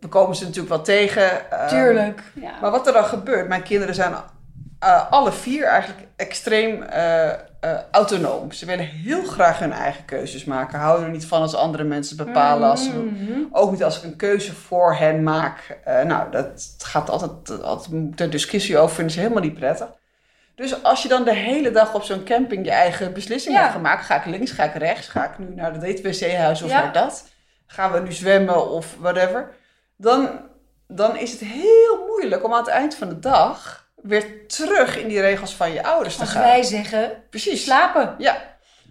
we 0.00 0.08
komen 0.08 0.36
ze 0.36 0.42
natuurlijk 0.44 0.68
wel 0.74 0.82
tegen. 0.82 1.50
ehm, 1.50 1.68
Tuurlijk. 1.68 2.22
Ja. 2.34 2.50
maar 2.60 2.70
wat 2.70 2.86
er 2.86 2.92
dan 2.92 3.04
gebeurt, 3.04 3.48
mijn 3.48 3.62
kinderen 3.62 3.94
zijn 3.94 4.14
eh, 4.78 5.10
alle 5.10 5.32
vier 5.32 5.64
eigenlijk 5.66 6.08
extreem 6.16 6.82
eh, 6.82 7.30
eh, 7.60 7.78
autonoom. 7.90 8.52
Ze 8.52 8.66
willen 8.66 8.84
heel 8.86 9.24
graag 9.24 9.58
hun 9.58 9.72
eigen 9.72 10.04
keuzes 10.04 10.44
maken. 10.44 10.78
Houden 10.78 11.06
er 11.06 11.12
niet 11.12 11.26
van 11.26 11.40
als 11.40 11.54
andere 11.54 11.84
mensen 11.84 12.16
bepalen. 12.16 12.70
Als 12.70 12.88
Mhm. 12.88 13.40
ook 13.52 13.70
niet 13.70 13.84
als 13.84 13.96
ik 13.98 14.02
een 14.02 14.16
keuze 14.16 14.54
voor 14.54 14.94
hen 14.94 15.22
maak. 15.22 15.78
Eh, 15.84 16.02
nou, 16.02 16.30
dat 16.30 16.74
gaat 16.78 17.10
altijd, 17.10 17.62
altijd 17.62 18.16
ter 18.16 18.30
discussie 18.30 18.78
over. 18.78 18.94
Vinden 18.94 19.12
ze 19.14 19.20
helemaal 19.20 19.42
niet 19.42 19.54
prettig. 19.58 19.88
Dus 20.54 20.82
als 20.82 21.02
je 21.02 21.08
dan 21.08 21.24
de 21.24 21.34
hele 21.34 21.70
dag 21.70 21.94
op 21.94 22.02
zo'n 22.02 22.24
camping 22.24 22.64
je 22.64 22.70
eigen 22.70 23.12
beslissing 23.12 23.54
Ja. 23.54 23.60
hebt 23.60 23.72
gemaakt. 23.74 24.04
Ga 24.04 24.16
ik 24.16 24.24
links, 24.24 24.50
ga 24.50 24.64
ik 24.64 24.74
rechts? 24.74 25.08
Ga 25.08 25.24
ik 25.24 25.38
nu 25.38 25.54
naar 25.54 25.72
het 25.74 26.02
wc-huis 26.02 26.62
of 26.62 26.70
Ja. 26.70 26.82
naar 26.82 26.92
dat? 26.92 27.28
Gaan 27.66 27.92
we 27.92 28.00
nu 28.00 28.12
zwemmen 28.12 28.70
of 28.70 28.96
whatever? 29.00 29.50
Dan, 29.96 30.40
dan 30.86 31.16
is 31.16 31.30
het 31.30 31.40
heel 31.40 32.04
moeilijk 32.06 32.44
om 32.44 32.52
aan 32.52 32.58
het 32.58 32.68
eind 32.68 32.94
van 32.94 33.08
de 33.08 33.18
dag 33.18 33.87
weer 34.02 34.46
terug 34.46 34.96
in 34.98 35.08
die 35.08 35.20
regels 35.20 35.54
van 35.54 35.72
je 35.72 35.84
ouders 35.84 36.14
te 36.14 36.20
Als 36.20 36.30
gaan. 36.30 36.42
wij 36.42 36.62
zeggen 36.62 37.22
Precies. 37.30 37.62
slapen. 37.64 38.14
Ja. 38.18 38.36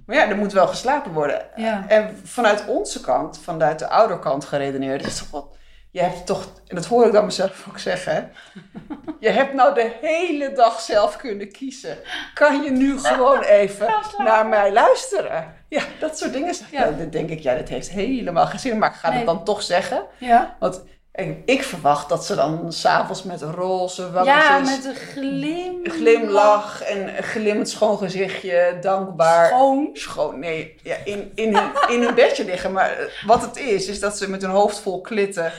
Maar 0.06 0.16
ja, 0.16 0.28
er 0.28 0.38
moet 0.38 0.54
wel 0.54 0.68
geslapen 0.68 1.12
worden. 1.12 1.46
Ja. 1.56 1.86
En 1.88 2.22
vanuit 2.24 2.66
onze 2.68 3.02
kant, 3.02 3.40
vanuit 3.44 3.80
de 3.80 3.88
ouderkant 3.88 4.46
geredeneerd, 4.46 5.06
is 5.06 5.18
toch 5.18 5.30
wat. 5.32 5.56
Je 5.92 6.02
hebt 6.02 6.26
toch, 6.26 6.52
en 6.68 6.76
dat 6.76 6.86
hoor 6.86 7.06
ik 7.06 7.12
dan 7.12 7.26
mezelf 7.26 7.66
ook 7.70 7.80
zeggen, 7.80 8.14
hè? 8.14 8.22
Je 9.20 9.30
hebt 9.30 9.54
nou 9.54 9.74
de 9.74 9.92
hele 10.02 10.52
dag 10.52 10.80
zelf 10.82 11.18
kunnen 11.18 11.52
kiezen. 11.52 11.98
Kan 12.34 12.64
je 12.64 12.72
nu 12.72 13.00
gewoon 13.00 13.42
even 13.62 13.88
naar 14.18 14.46
mij 14.46 14.72
luisteren? 14.74 15.54
Ja, 15.70 15.82
dat 16.00 16.18
soort 16.18 16.34
dingen. 16.34 16.54
Ja. 16.72 16.86
Ja. 16.86 16.92
Dan 16.92 17.10
denk 17.10 17.30
ik, 17.30 17.40
ja, 17.40 17.56
dit 17.56 17.70
heeft 17.70 17.90
helemaal 17.90 18.46
geen 18.48 18.60
zin. 18.60 18.78
Maar 18.78 18.90
ik 18.90 18.96
ga 18.96 19.08
Nee. 19.10 19.18
het 19.18 19.26
dan 19.28 19.44
toch 19.44 19.62
zeggen. 19.62 20.04
Ja, 20.18 20.56
Want 20.60 20.82
ik, 21.18 21.38
ik 21.46 21.64
verwacht 21.64 22.10
dat 22.10 22.26
ze 22.26 22.36
dan 22.36 22.74
s'avonds 22.74 23.24
met 23.24 23.42
roze 23.42 24.12
wangetjes... 24.12 24.44
ja 24.44 24.60
met 24.60 24.86
een 24.86 24.96
glim. 24.96 25.80
glimlach 25.84 26.84
en 26.84 27.18
een 27.18 27.24
glimmend 27.24 27.70
schoon 27.70 27.98
gezichtje, 27.98 28.78
dankbaar. 28.82 29.48
Schoon. 29.48 29.90
Schoon, 29.94 30.40
nee, 30.40 30.76
ja, 30.84 30.96
in, 31.04 31.32
in, 31.36 31.56
hun, 31.56 31.70
in 31.90 32.04
hun 32.04 32.16
bedje 32.16 32.46
liggen. 32.46 32.72
Maar 32.72 32.92
eh, 32.92 33.06
wat 33.26 33.42
het 33.42 33.58
is, 33.58 33.88
is 33.88 34.00
dat 34.00 34.18
ze 34.18 34.30
met 34.30 34.42
hun 34.42 34.52
hoofd 34.52 34.80
vol 34.80 35.02
klitten, 35.02 35.52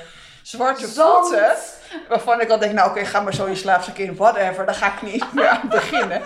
zwarte 0.42 0.86
Zand. 0.86 1.26
voeten, 1.26 1.52
waarvan 2.08 2.40
ik 2.40 2.50
al 2.50 2.58
denk, 2.58 2.72
nou 2.72 2.90
oké, 2.90 3.04
ga 3.04 3.20
maar 3.20 3.34
zo 3.34 3.44
in 3.44 3.50
je 3.50 3.56
slaapzak 3.56 3.96
in, 3.96 4.16
whatever, 4.16 4.66
daar 4.66 4.74
ga 4.74 4.86
ik 4.86 5.12
niet 5.12 5.32
meer 5.32 5.48
aan 5.48 5.68
beginnen. 5.68 6.22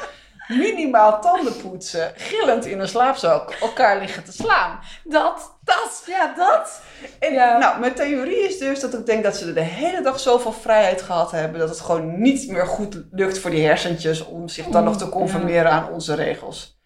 Minimaal 0.48 1.20
tanden 1.20 1.56
poetsen, 1.56 2.12
gillend 2.16 2.66
in 2.66 2.80
een 2.80 2.88
slaapzak, 2.88 3.50
elkaar 3.50 3.98
liggen 3.98 4.24
te 4.24 4.32
slaan. 4.32 4.78
Dat. 5.04 5.58
Dat! 5.64 6.02
Ja, 6.06 6.34
dat. 6.36 6.82
En 7.18 7.32
Ja. 7.32 7.58
nou, 7.58 7.80
mijn 7.80 7.94
theorie 7.94 8.48
is 8.48 8.58
dus 8.58 8.80
dat 8.80 8.94
ik 8.94 9.06
denk 9.06 9.22
dat 9.24 9.36
ze 9.36 9.52
de 9.52 9.60
hele 9.60 10.02
dag 10.02 10.20
zoveel 10.20 10.52
vrijheid 10.52 11.02
gehad 11.02 11.30
hebben, 11.30 11.60
dat 11.60 11.68
het 11.68 11.80
gewoon 11.80 12.20
niet 12.20 12.48
meer 12.48 12.66
goed 12.66 13.02
lukt 13.10 13.38
voor 13.38 13.50
die 13.50 13.66
hersentjes 13.66 14.24
om 14.24 14.48
zich 14.48 14.66
dan 14.66 14.84
nog 14.84 14.96
te 14.96 15.08
conformeren 15.08 15.70
aan 15.70 15.88
onze 15.88 16.14
regels. 16.14 16.80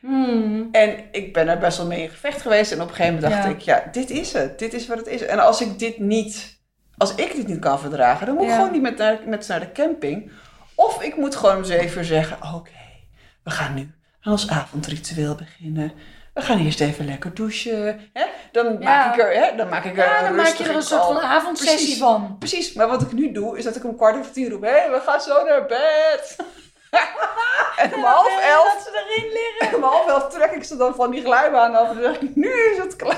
Hmm. 0.00 0.68
En 0.72 1.04
ik 1.12 1.32
ben 1.32 1.48
er 1.48 1.58
best 1.58 1.76
wel 1.78 1.86
mee 1.86 2.02
in 2.02 2.08
gevecht 2.08 2.42
geweest. 2.42 2.72
En 2.72 2.80
op 2.82 2.88
een 2.88 2.94
gegeven 2.94 3.14
moment 3.14 3.32
dacht 3.32 3.44
Ja. 3.44 3.50
ik, 3.50 3.60
ja, 3.60 3.88
dit 3.92 4.10
is 4.10 4.32
het. 4.32 4.58
Dit 4.58 4.74
is 4.74 4.86
wat 4.86 4.98
het 4.98 5.06
is. 5.06 5.22
En 5.22 5.38
als 5.38 5.60
ik 5.60 5.78
dit 5.78 5.98
niet, 5.98 6.58
als 6.96 7.14
ik 7.14 7.34
dit 7.34 7.46
niet 7.46 7.58
kan 7.58 7.78
verdragen, 7.80 8.26
dan 8.26 8.34
moet 8.34 8.44
ik 8.44 8.50
gewoon 8.52 8.72
niet 8.72 8.82
met, 8.82 8.96
naar, 8.96 9.18
met 9.26 9.48
naar 9.48 9.60
de 9.60 9.72
camping. 9.72 10.30
Of 10.74 11.02
ik 11.02 11.16
moet 11.16 11.36
gewoon 11.36 11.56
om 11.56 11.64
zeven 11.64 11.98
uur 11.98 12.04
zeggen, 12.04 12.36
oké, 12.54 12.70
we 13.46 13.52
gaan 13.52 13.74
nu 13.74 13.90
aan 14.20 14.32
ons 14.32 14.48
avondritueel 14.50 15.34
beginnen. 15.34 15.92
We 16.34 16.40
gaan 16.42 16.58
eerst 16.58 16.80
even 16.80 17.04
lekker 17.04 17.34
douchen. 17.34 18.10
Hè? 18.12 18.24
Dan, 18.52 18.66
Ja. 18.66 18.78
maak 18.78 19.14
ik 19.14 19.20
er, 19.22 19.32
hè? 19.44 19.56
dan 19.56 19.68
maak 19.68 19.84
ik 19.84 19.98
er 19.98 20.04
Ja, 20.04 20.18
een 20.18 20.24
dan 20.24 20.34
maak 20.34 20.46
je 20.54 20.64
er 20.64 20.74
een 20.76 20.82
soort 20.82 21.04
van 21.04 21.18
avondsessie 21.20 21.76
Precies. 21.76 21.98
van. 21.98 22.36
Precies, 22.38 22.72
maar 22.72 22.88
wat 22.88 23.02
ik 23.02 23.12
nu 23.12 23.32
doe, 23.32 23.58
is 23.58 23.64
dat 23.64 23.76
ik 23.76 23.84
om 23.84 23.96
kwart 23.96 24.16
over 24.18 24.32
tien 24.32 24.50
roep, 24.50 24.62
hé, 24.62 24.90
we 24.90 25.00
gaan 25.06 25.20
zo 25.20 25.44
naar 25.44 25.66
bed. 25.66 26.36
en 27.82 27.94
om 27.94 28.02
half 28.04 28.40
elf 28.40 28.72
Dat 28.74 28.82
ze 28.82 29.04
erin 29.08 29.32
liggen. 29.32 29.68
en 29.68 29.74
om 29.74 29.82
half 29.82 30.06
elf 30.08 30.32
trek 30.32 30.50
ik 30.50 30.64
ze 30.64 30.76
dan 30.76 30.94
van 30.94 31.10
die 31.10 31.22
glijbaan 31.22 31.74
af 31.74 31.88
en 31.90 31.94
dan 32.00 32.12
zeg 32.12 32.22
ik, 32.22 32.36
nu 32.36 32.50
is 32.72 32.78
het 32.78 32.96
klaar. 32.96 33.16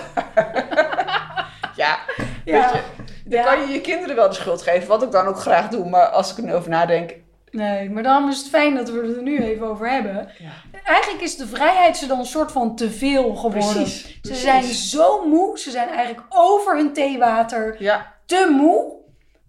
ja, 1.76 1.98
Ja. 2.44 2.60
weet 2.60 2.70
je. 2.72 2.80
Dan 3.24 3.38
Ja. 3.38 3.44
kan 3.44 3.60
je 3.60 3.72
je 3.72 3.80
kinderen 3.80 4.16
wel 4.16 4.28
de 4.28 4.34
schuld 4.34 4.62
geven, 4.62 4.88
wat 4.88 5.02
ik 5.02 5.10
dan 5.10 5.26
ook 5.26 5.38
graag 5.40 5.68
doe. 5.68 5.88
Maar 5.88 6.06
als 6.06 6.30
ik 6.30 6.36
er 6.36 6.42
nu 6.44 6.54
over 6.54 6.70
nadenk... 6.70 7.14
Nee, 7.50 7.90
maar 7.90 8.02
daarom 8.02 8.28
is 8.28 8.38
het 8.38 8.48
fijn 8.48 8.74
dat 8.74 8.90
we 8.90 9.06
het 9.06 9.16
er 9.16 9.22
nu 9.22 9.38
even 9.42 9.66
over 9.66 9.90
hebben. 9.90 10.30
Ja, 10.38 10.80
Eigenlijk 10.84 11.22
is 11.22 11.36
de 11.36 11.46
vrijheid 11.46 11.96
ze 11.96 12.06
dan 12.06 12.18
een 12.18 12.26
soort 12.26 12.52
van 12.52 12.76
te 12.76 12.90
veel 12.90 13.34
geworden. 13.34 13.72
precies. 13.72 14.02
Ze 14.02 14.20
precies. 14.20 14.42
zijn 14.42 14.64
zo 14.64 15.26
moe, 15.26 15.58
ze 15.58 15.70
zijn 15.70 15.88
eigenlijk 15.88 16.26
over 16.28 16.76
hun 16.76 16.92
theewater. 16.92 17.82
Ja, 17.82 18.14
Te 18.26 18.48
moe 18.56 18.92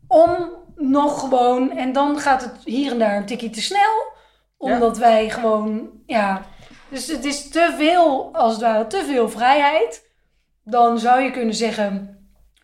om 0.08 0.50
nog 0.76 1.20
gewoon... 1.20 1.78
En 1.78 1.94
dan 1.94 2.20
gaat 2.20 2.42
het 2.42 2.54
hier 2.64 2.92
en 2.92 3.00
daar 3.00 3.18
een 3.18 3.26
tikje 3.26 3.50
te 3.50 3.62
snel. 3.62 4.14
Omdat 4.58 4.98
wij 4.98 5.30
gewoon, 5.30 5.90
ja... 6.06 6.42
Dus 6.90 7.08
het 7.08 7.26
is 7.26 7.50
te 7.50 7.74
veel, 7.78 8.30
als 8.34 8.52
het 8.54 8.62
ware, 8.62 8.88
te 8.88 9.04
veel 9.04 9.30
vrijheid. 9.30 10.10
Dan 10.64 11.00
zou 11.00 11.22
je 11.22 11.32
kunnen 11.32 11.56
zeggen... 11.56 12.18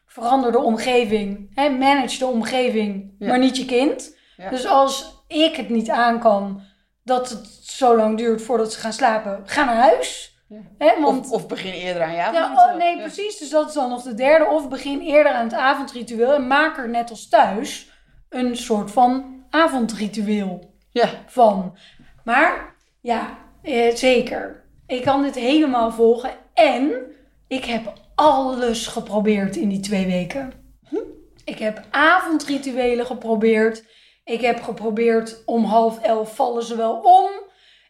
Verander 0.06 0.52
de 0.52 0.60
omgeving. 0.60 1.52
Hè, 1.54 1.70
manage 1.70 2.18
de 2.18 2.26
omgeving, 2.26 3.16
maar 3.20 3.40
niet 3.40 3.58
je 3.58 3.66
kind. 3.66 4.18
Ja. 4.38 4.50
Dus 4.50 4.66
als 4.66 5.15
ik 5.44 5.56
het 5.56 5.70
niet 5.70 5.90
aan 5.90 6.20
kan... 6.20 6.62
dat 7.04 7.30
het 7.30 7.48
zo 7.64 7.96
lang 7.96 8.18
duurt 8.18 8.42
voordat 8.42 8.74
ze 8.74 8.80
gaan 8.80 8.94
slapen... 8.94 9.42
ga 9.46 9.64
naar 9.66 9.76
huis. 9.76 10.34
Ja. 10.48 10.62
Hè, 10.78 11.02
want 11.02 11.26
of, 11.26 11.32
of 11.32 11.48
begin 11.48 11.74
eerder 11.74 12.04
aan 12.04 12.10
je 12.12 12.16
ja, 12.16 12.26
avondritueel. 12.28 12.72
oh, 12.72 12.78
nee, 12.78 12.96
Ja. 12.96 13.02
precies. 13.02 13.38
Dus 13.38 13.50
dat 13.50 13.68
is 13.68 13.74
dan 13.74 13.90
nog 13.90 14.02
de 14.04 14.14
derde. 14.14 14.46
Of 14.46 14.70
begin 14.70 15.00
eerder 15.02 15.32
aan 15.32 15.44
het 15.44 15.54
avondritueel. 15.54 16.34
En 16.34 16.48
maak 16.48 16.78
er 16.78 16.90
net 16.90 17.10
als 17.10 17.30
thuis 17.30 17.90
een 18.30 18.58
soort 18.58 18.92
van 18.92 19.44
avondritueel 19.50 20.74
Ja, 20.92 21.10
van. 21.26 21.78
Maar 22.24 22.76
ja, 23.02 23.38
eh, 23.62 23.96
zeker. 23.96 24.64
Ik 24.88 25.02
kan 25.04 25.22
dit 25.24 25.36
helemaal 25.36 25.92
volgen. 25.92 26.32
En 26.54 26.92
ik 27.48 27.66
heb 27.66 27.94
alles 28.16 28.88
geprobeerd 28.88 29.56
in 29.56 29.70
die 29.70 29.80
twee 29.80 30.06
weken. 30.06 30.52
Hm? 30.90 30.96
Ik 31.46 31.60
heb 31.60 31.82
avondrituelen 31.90 33.06
geprobeerd. 33.06 33.84
Ik 34.26 34.42
heb 34.42 34.62
geprobeerd 34.62 35.42
om 35.46 35.64
half 35.64 36.00
elf 36.02 36.36
vallen 36.36 36.64
ze 36.64 36.76
wel 36.76 36.94
om. 37.04 37.30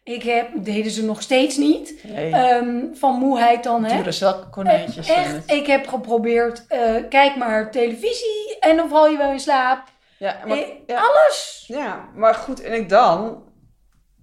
Ik 0.03 0.23
heb, 0.23 0.49
deden 0.55 0.91
ze 0.91 1.03
nog 1.05 1.21
steeds 1.21 1.57
niet. 1.57 2.03
nee. 2.03 2.31
Ehm, 2.31 2.79
van 2.93 3.13
moeheid 3.13 3.63
dan, 3.63 3.83
hè? 3.83 3.95
Dure 3.97 4.11
zakkonijntjes. 4.11 5.09
en 5.09 5.15
Echt, 5.15 5.51
ik 5.51 5.65
heb 5.67 5.87
geprobeerd, 5.87 6.65
eh, 6.67 6.93
kijk 7.09 7.35
maar 7.35 7.71
televisie 7.71 8.57
en 8.59 8.75
dan 8.75 8.89
val 8.89 9.07
je 9.09 9.17
wel 9.17 9.31
in 9.31 9.39
slaap. 9.39 9.83
Ja, 10.17 10.37
maar, 10.47 10.57
Eh, 10.57 10.67
ja, 10.87 10.97
Alles. 10.99 11.63
ja, 11.67 12.09
maar 12.15 12.33
goed, 12.35 12.61
en 12.61 12.73
ik 12.73 12.89
dan... 12.89 13.43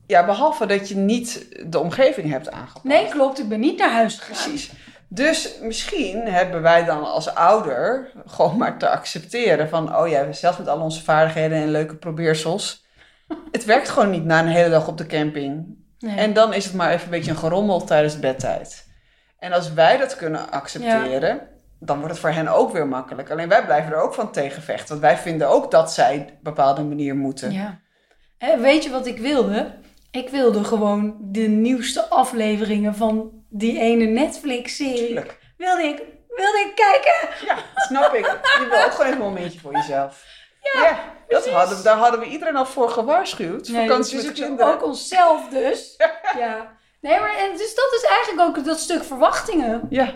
Ja, 0.07 0.25
behalve 0.25 0.67
dat 0.67 0.89
je 0.89 0.97
niet 0.97 1.47
de 1.71 1.79
omgeving 1.79 2.31
hebt 2.31 2.51
aangepast. 2.51 2.85
Nee, 2.85 3.09
klopt, 3.09 3.39
ik 3.39 3.49
ben 3.49 3.61
niet 3.61 3.79
naar 3.79 3.91
huis 3.91 4.19
gegaan. 4.19 4.51
Precies. 4.51 4.71
Dus 5.15 5.59
misschien 5.63 6.27
hebben 6.27 6.63
wij 6.63 6.85
dan 6.85 7.05
als 7.05 7.35
ouder 7.35 8.13
gewoon 8.27 8.57
maar 8.57 8.79
te 8.79 8.89
accepteren 8.89 9.69
van... 9.69 9.97
oh 9.97 10.09
ja, 10.09 10.33
zelfs 10.33 10.59
met 10.59 10.69
al 10.69 10.81
onze 10.81 11.03
vaardigheden 11.03 11.59
en 11.59 11.71
leuke 11.71 11.97
probeersels... 11.97 12.85
het 13.51 13.65
werkt 13.65 13.89
gewoon 13.89 14.11
niet 14.11 14.25
na 14.25 14.41
een 14.41 14.47
hele 14.47 14.71
dag 14.71 14.89
op 14.89 14.99
de 14.99 15.07
camping. 15.07 15.77
Nee. 15.99 16.17
En 16.17 16.33
dan 16.33 16.55
is 16.55 16.65
het 16.65 16.75
maar 16.75 16.91
even 16.91 17.05
een 17.05 17.11
beetje 17.11 17.31
een 17.31 17.37
gerommel 17.37 17.85
tijdens 17.85 18.19
bedtijd. 18.19 18.87
En 19.39 19.53
als 19.53 19.73
wij 19.73 19.97
dat 19.97 20.17
kunnen 20.17 20.51
accepteren, 20.51 21.41
dan 21.79 21.97
wordt 21.97 22.13
het 22.13 22.21
voor 22.21 22.31
hen 22.31 22.49
ook 22.49 22.73
weer 22.73 22.87
makkelijk. 22.87 23.31
Alleen 23.31 23.49
wij 23.49 23.65
blijven 23.65 23.93
er 23.93 24.03
ook 24.03 24.15
van 24.15 24.33
tegenvechten. 24.33 24.89
Want 24.89 25.01
wij 25.01 25.17
vinden 25.17 25.49
ook 25.49 25.71
dat 25.71 25.93
zij 25.93 26.19
op 26.19 26.29
een 26.29 26.39
bepaalde 26.43 26.83
manier 26.83 27.17
moeten. 27.17 27.53
Ja. 27.53 27.81
Hè, 28.39 28.61
weet 28.61 28.85
je 28.85 28.91
wat 28.91 29.07
ik 29.07 29.19
wilde? 29.19 29.75
Ik 30.11 30.29
wilde 30.29 30.65
gewoon 30.65 31.17
de 31.21 31.49
nieuwste 31.49 32.09
afleveringen 32.09 32.95
van 32.95 33.42
die 33.53 33.79
ene 33.81 34.05
Netflix-serie. 34.05 35.21
Wilde 35.57 35.83
ik, 35.83 36.03
wilde 36.29 36.59
ik 36.67 36.73
kijken. 36.75 37.47
Ja, 37.47 37.57
snap 37.75 38.15
ik. 38.15 38.25
Je 38.27 38.67
wil 38.71 38.85
ook 38.85 38.91
gewoon 38.91 39.07
even 39.07 39.13
een 39.13 39.29
momentje 39.33 39.61
voor 39.61 39.73
jezelf. 39.73 40.25
Ja, 40.73 40.99
dat 41.29 41.49
hadden, 41.49 41.77
we- 41.77 41.83
daar 41.83 41.97
hadden 41.97 42.21
we 42.21 42.27
iedereen 42.27 42.57
al 42.57 42.67
voor 42.67 42.91
gewaarschuwd. 42.91 43.69
Vakantie 43.69 44.17
dus 44.17 44.25
met 44.27 44.35
kinderen. 44.35 44.73
Ook 44.73 44.83
onszelf 44.85 45.49
dus. 45.49 45.95
ja. 46.39 46.77
Nee, 47.01 47.21
maar 47.21 47.37
en 47.37 47.57
dus 47.57 47.75
dat 47.75 47.93
is 47.97 48.05
eigenlijk 48.09 48.49
ook 48.49 48.65
dat 48.65 48.79
stuk 48.79 49.05
verwachtingen. 49.05 49.87
Ja, 49.91 50.15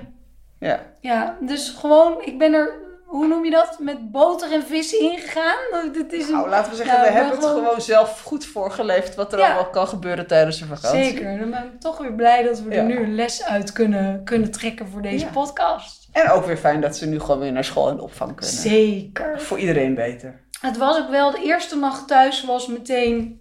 ja. 0.61 0.93
Ja, 1.01 1.37
dus 1.41 1.69
gewoon, 1.79 2.23
ik 2.23 2.39
ben 2.39 2.53
er, 2.55 2.75
hoe 3.17 3.27
noem 3.27 3.45
je 3.45 3.51
dat? 3.51 3.77
Met 3.81 4.11
boter 4.11 4.53
en 4.53 4.63
vissen 4.63 5.01
ingegaan. 5.01 5.93
Dat 5.93 6.13
is 6.13 6.27
een, 6.29 6.33
Nou, 6.35 6.49
laten 6.49 6.71
we 6.71 6.77
zeggen, 6.77 7.01
we 7.01 7.07
hebben 7.11 7.33
het 7.37 7.45
gewoon- 7.45 7.65
gewoon 7.65 7.81
zelf 7.81 8.21
goed 8.23 8.47
voorgeleefd 8.47 9.15
wat 9.15 9.33
er 9.33 9.39
Ja. 9.39 9.45
allemaal 9.47 9.71
kan 9.71 9.89
gebeuren 9.89 10.27
tijdens 10.27 10.61
een 10.61 10.67
vakantie. 10.67 11.05
Zeker. 11.05 11.39
Dan 11.39 11.51
ben 11.51 11.65
ik 11.65 11.81
toch 11.81 11.99
weer 11.99 12.13
blij 12.15 12.43
dat 12.43 12.61
we 12.61 12.71
Ja. 12.71 12.77
er 12.77 12.85
nu 12.85 12.97
een 12.99 13.15
les 13.15 13.45
uit 13.45 13.73
kunnen, 13.73 14.25
kunnen 14.25 14.51
trekken 14.51 14.89
voor 14.89 15.03
deze 15.03 15.25
Ja. 15.25 15.31
podcast. 15.31 16.09
En 16.13 16.31
ook 16.31 16.45
weer 16.47 16.57
fijn 16.57 16.81
dat 16.81 16.97
ze 16.97 17.07
nu 17.07 17.21
gewoon 17.21 17.39
weer 17.41 17.53
naar 17.53 17.65
school 17.65 17.89
en 17.89 18.01
opvang 18.01 18.35
kunnen. 18.37 18.55
Zeker. 18.55 19.41
Voor 19.41 19.59
iedereen 19.59 19.95
beter. 19.95 20.45
Het 20.61 20.77
was 20.77 20.99
ook 20.99 21.11
wel, 21.11 21.31
de 21.31 21.43
eerste 21.43 21.77
nacht 21.77 22.09
thuis 22.09 22.45
was 22.45 22.67
meteen 22.67 23.41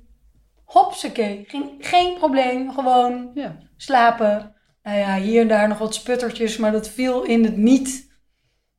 hopsakee. 0.63 1.43
Geen, 1.47 1.75
geen 1.79 2.13
probleem, 2.17 2.71
gewoon 2.73 3.31
slapen. 3.77 4.55
Nou 4.83 4.97
ja, 4.97 5.15
hier 5.17 5.41
en 5.41 5.47
daar 5.47 5.67
nog 5.67 5.77
wat 5.77 5.95
sputtertjes, 5.95 6.57
maar 6.57 6.71
dat 6.71 6.87
viel 6.89 7.23
in 7.23 7.43
het 7.43 7.57
niet. 7.57 8.04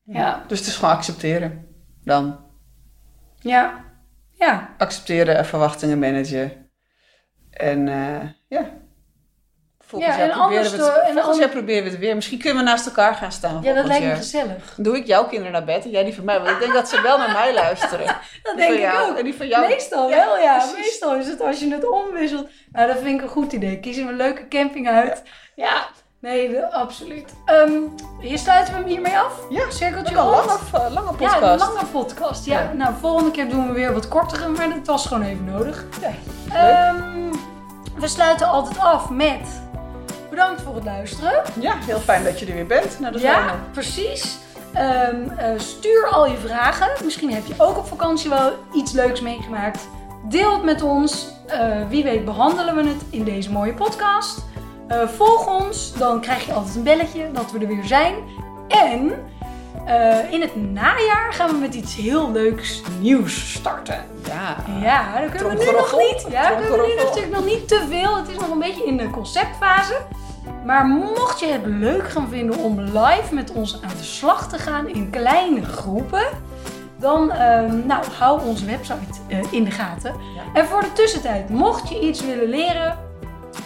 Ja, 0.06 0.44
Dus 0.46 0.58
het 0.58 0.68
is 0.68 0.76
gewoon 0.76 0.94
accepteren. 0.94 1.66
Dan 2.04 2.40
ja, 3.38 3.84
ja. 4.32 4.74
accepteren 4.78 5.36
en 5.36 5.46
verwachtingen 5.46 5.98
managen. 5.98 6.70
En 7.50 7.88
eh, 7.88 8.28
ja. 8.48 8.70
Volgens, 9.78 10.14
Ja, 10.14 10.18
jaar 10.18 10.30
en 10.30 10.36
proberen 10.36 10.62
we 10.62 10.68
het, 10.70 10.86
en 10.86 11.02
volgens 11.02 11.24
ander- 11.24 11.40
jaar 11.40 11.48
proberen 11.48 11.84
we 11.84 11.90
het 11.90 11.98
weer. 11.98 12.14
Misschien 12.14 12.38
kunnen 12.38 12.64
we 12.64 12.70
naast 12.70 12.86
elkaar 12.86 13.14
gaan 13.14 13.32
staan. 13.32 13.62
Ja, 13.62 13.72
dat 13.74 13.84
lijkt 13.86 14.02
me 14.02 14.08
jaar. 14.08 14.16
gezellig. 14.16 14.74
Doe 14.76 14.96
ik 14.96 15.06
jouw 15.06 15.26
kinderen 15.26 15.52
naar 15.52 15.64
bed 15.64 15.84
en 15.84 15.90
jij 15.90 16.04
die 16.04 16.14
van 16.14 16.24
mij. 16.24 16.38
Want 16.38 16.50
ik 16.50 16.58
denk 16.58 16.72
dat 16.72 16.88
ze 16.88 17.00
wel 17.00 17.18
naar 17.18 17.32
mij 17.32 17.54
luisteren. 17.54 18.06
Dat 18.42 18.56
Die 18.56 18.56
denk 18.56 18.72
ik 18.72 18.80
jou 18.80 19.10
ook. 19.10 19.18
En 19.18 19.24
die 19.24 19.34
van 19.34 19.46
jou. 19.48 19.68
Meestal 19.68 20.08
Ja, 20.08 20.16
wel, 20.16 20.38
ja. 20.38 20.56
precies. 20.58 20.76
Meestal 20.76 21.16
is 21.16 21.26
het 21.26 21.40
als 21.40 21.60
je 21.60 21.70
het 21.74 21.88
omwisselt. 21.90 22.48
Nou, 22.72 22.86
dat 22.86 22.96
vind 22.98 23.16
ik 23.18 23.22
een 23.22 23.28
goed 23.32 23.52
idee. 23.52 23.80
Kies 23.80 23.96
een 23.96 24.16
leuke 24.16 24.48
camping 24.48 24.88
uit. 24.88 25.22
Ja, 25.54 25.86
nee, 26.20 26.60
absoluut. 26.64 27.34
Ehm, 27.44 27.70
hier 28.20 28.38
sluiten 28.38 28.72
we 28.74 28.78
hem 28.80 28.88
hiermee 28.88 29.18
af. 29.18 29.32
Ja, 29.50 29.70
Cirkeltje 29.70 30.16
Een 30.16 30.22
rond. 30.22 30.46
lange, 30.46 30.58
eh, 30.72 30.92
lange 30.94 31.10
Ja, 31.18 31.28
podcast. 31.32 31.42
een 31.44 31.58
lange 31.74 31.86
podcast. 31.92 32.44
Ja, 32.44 32.60
Ja. 32.60 32.72
nou, 32.72 32.94
volgende 33.00 33.30
keer 33.30 33.48
doen 33.48 33.66
we 33.66 33.72
weer 33.72 33.92
wat 33.92 34.08
kortere, 34.08 34.48
maar 34.48 34.68
dat 34.68 34.86
was 34.86 35.06
gewoon 35.06 35.22
even 35.22 35.44
nodig. 35.44 35.84
Ja, 36.00 36.10
Ehm, 36.54 37.32
we 37.98 38.08
sluiten 38.08 38.46
altijd 38.48 38.78
af 38.78 39.10
met 39.10 39.40
bedankt 40.30 40.62
voor 40.62 40.74
het 40.74 40.84
luisteren. 40.84 41.42
Ja, 41.60 41.74
heel 41.86 41.98
fijn 41.98 42.24
dat 42.24 42.38
je 42.38 42.46
er 42.46 42.54
weer 42.54 42.66
bent. 42.66 43.00
Nou, 43.00 43.12
dat 43.12 43.20
Ja, 43.22 43.54
precies. 43.72 44.38
Ehm, 44.72 45.28
eh, 45.36 45.58
stuur 45.58 46.08
al 46.08 46.26
je 46.26 46.36
vragen. 46.36 46.88
Misschien 47.04 47.32
heb 47.32 47.46
je 47.46 47.54
ook 47.58 47.76
op 47.76 47.86
vakantie 47.86 48.30
wel 48.30 48.52
iets 48.74 48.92
leuks 48.92 49.20
meegemaakt. 49.20 49.88
Deel 50.24 50.52
het 50.52 50.62
met 50.62 50.82
ons. 50.82 51.28
Eh, 51.46 51.60
wie 51.88 52.04
weet 52.04 52.24
behandelen 52.24 52.76
we 52.76 52.82
het 52.88 53.02
in 53.10 53.24
deze 53.24 53.52
mooie 53.52 53.74
podcast. 53.74 54.44
Eh, 54.88 55.08
volg 55.08 55.60
ons, 55.60 55.92
dan 55.98 56.20
krijg 56.20 56.46
je 56.46 56.52
altijd 56.52 56.76
een 56.76 56.82
belletje 56.82 57.32
dat 57.32 57.52
we 57.52 57.58
er 57.58 57.66
weer 57.66 57.84
zijn. 57.84 58.14
En 58.68 59.12
eh, 59.86 60.32
in 60.32 60.40
het 60.40 60.72
najaar 60.72 61.32
gaan 61.32 61.50
we 61.50 61.56
met 61.56 61.74
iets 61.74 61.96
heel 61.96 62.32
leuks 62.32 62.82
nieuws 63.00 63.52
starten. 63.52 64.04
Ja. 64.26 64.56
Ja, 64.80 65.20
dan 65.20 65.30
kunnen 65.30 65.58
we 65.58 65.64
nu 65.64 65.70
nog 65.70 65.96
niet. 65.98 66.26
Ja, 66.30 66.50
kunnen 66.50 66.80
we 66.80 66.86
nu 66.86 67.04
natuurlijk 67.04 67.34
nog 67.34 67.44
niet 67.44 67.68
te 67.68 67.86
veel. 67.88 68.16
Het 68.16 68.28
is 68.28 68.36
nog 68.36 68.50
een 68.50 68.58
beetje 68.58 68.84
in 68.84 68.96
de 68.96 69.10
conceptfase. 69.10 69.96
Maar 70.64 70.86
mocht 70.86 71.40
je 71.40 71.46
het 71.46 71.66
leuk 71.66 72.10
gaan 72.10 72.28
vinden 72.28 72.58
om 72.58 72.80
live 72.80 73.34
met 73.34 73.52
ons 73.52 73.82
aan 73.82 73.96
de 73.96 74.04
slag 74.04 74.48
te 74.48 74.58
gaan 74.58 74.88
in 74.88 75.10
kleine 75.10 75.64
groepen, 75.64 76.26
dan 76.96 77.30
ehm, 77.30 77.86
nou, 77.86 78.04
hou 78.18 78.40
onze 78.46 78.64
website 78.64 79.20
eh, 79.28 79.38
in 79.50 79.64
de 79.64 79.70
gaten. 79.70 80.14
Ja. 80.34 80.60
En 80.60 80.66
voor 80.66 80.80
de 80.80 80.92
tussentijd, 80.92 81.48
mocht 81.48 81.88
je 81.88 82.00
iets 82.00 82.24
willen 82.24 82.48
leren 82.48 83.05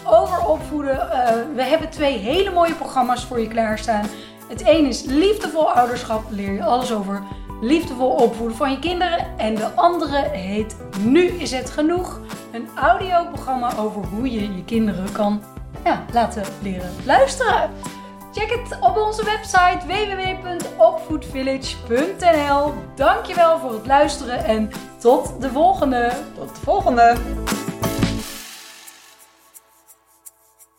over 0.05 0.47
opvoeden, 0.47 1.11
eh, 1.11 1.35
we 1.55 1.63
hebben 1.63 1.91
twee 1.91 2.19
hele 2.19 2.51
mooie 2.51 2.75
programma's 2.75 3.25
voor 3.25 3.41
je 3.41 3.49
klaarstaan. 3.49 4.07
Het 4.49 4.67
een 4.67 4.87
is 4.87 5.03
liefdevol 5.03 5.71
ouderschap, 5.71 6.25
leer 6.31 6.53
je 6.53 6.65
alles 6.65 6.93
over 6.93 7.23
liefdevol 7.61 8.11
opvoeden 8.11 8.57
van 8.57 8.71
je 8.71 8.79
kinderen. 8.79 9.39
En 9.39 9.55
de 9.55 9.75
andere 9.75 10.29
heet 10.29 10.77
Nu 11.01 11.27
is 11.27 11.51
het 11.51 11.71
genoeg, 11.71 12.21
een 12.53 12.69
audioprogramma 12.75 13.77
over 13.77 14.05
hoe 14.05 14.31
je 14.31 14.55
je 14.55 14.65
kinderen 14.65 15.13
kan 15.13 15.43
ja, 15.85 16.05
laten 16.13 16.43
leren 16.63 16.91
luisteren. 17.05 17.71
Check 18.33 18.51
het 18.51 18.79
op 18.81 18.97
onze 18.97 19.25
website 19.25 19.87
www.opvoedvillage.nl. 19.87 22.73
Dankjewel 22.95 23.59
voor 23.59 23.73
het 23.73 23.87
luisteren 23.87 24.45
en 24.45 24.71
tot 24.99 25.41
de 25.41 25.51
volgende. 25.51 26.13
Tot 26.37 26.49
de 26.49 26.61
volgende. 26.61 27.17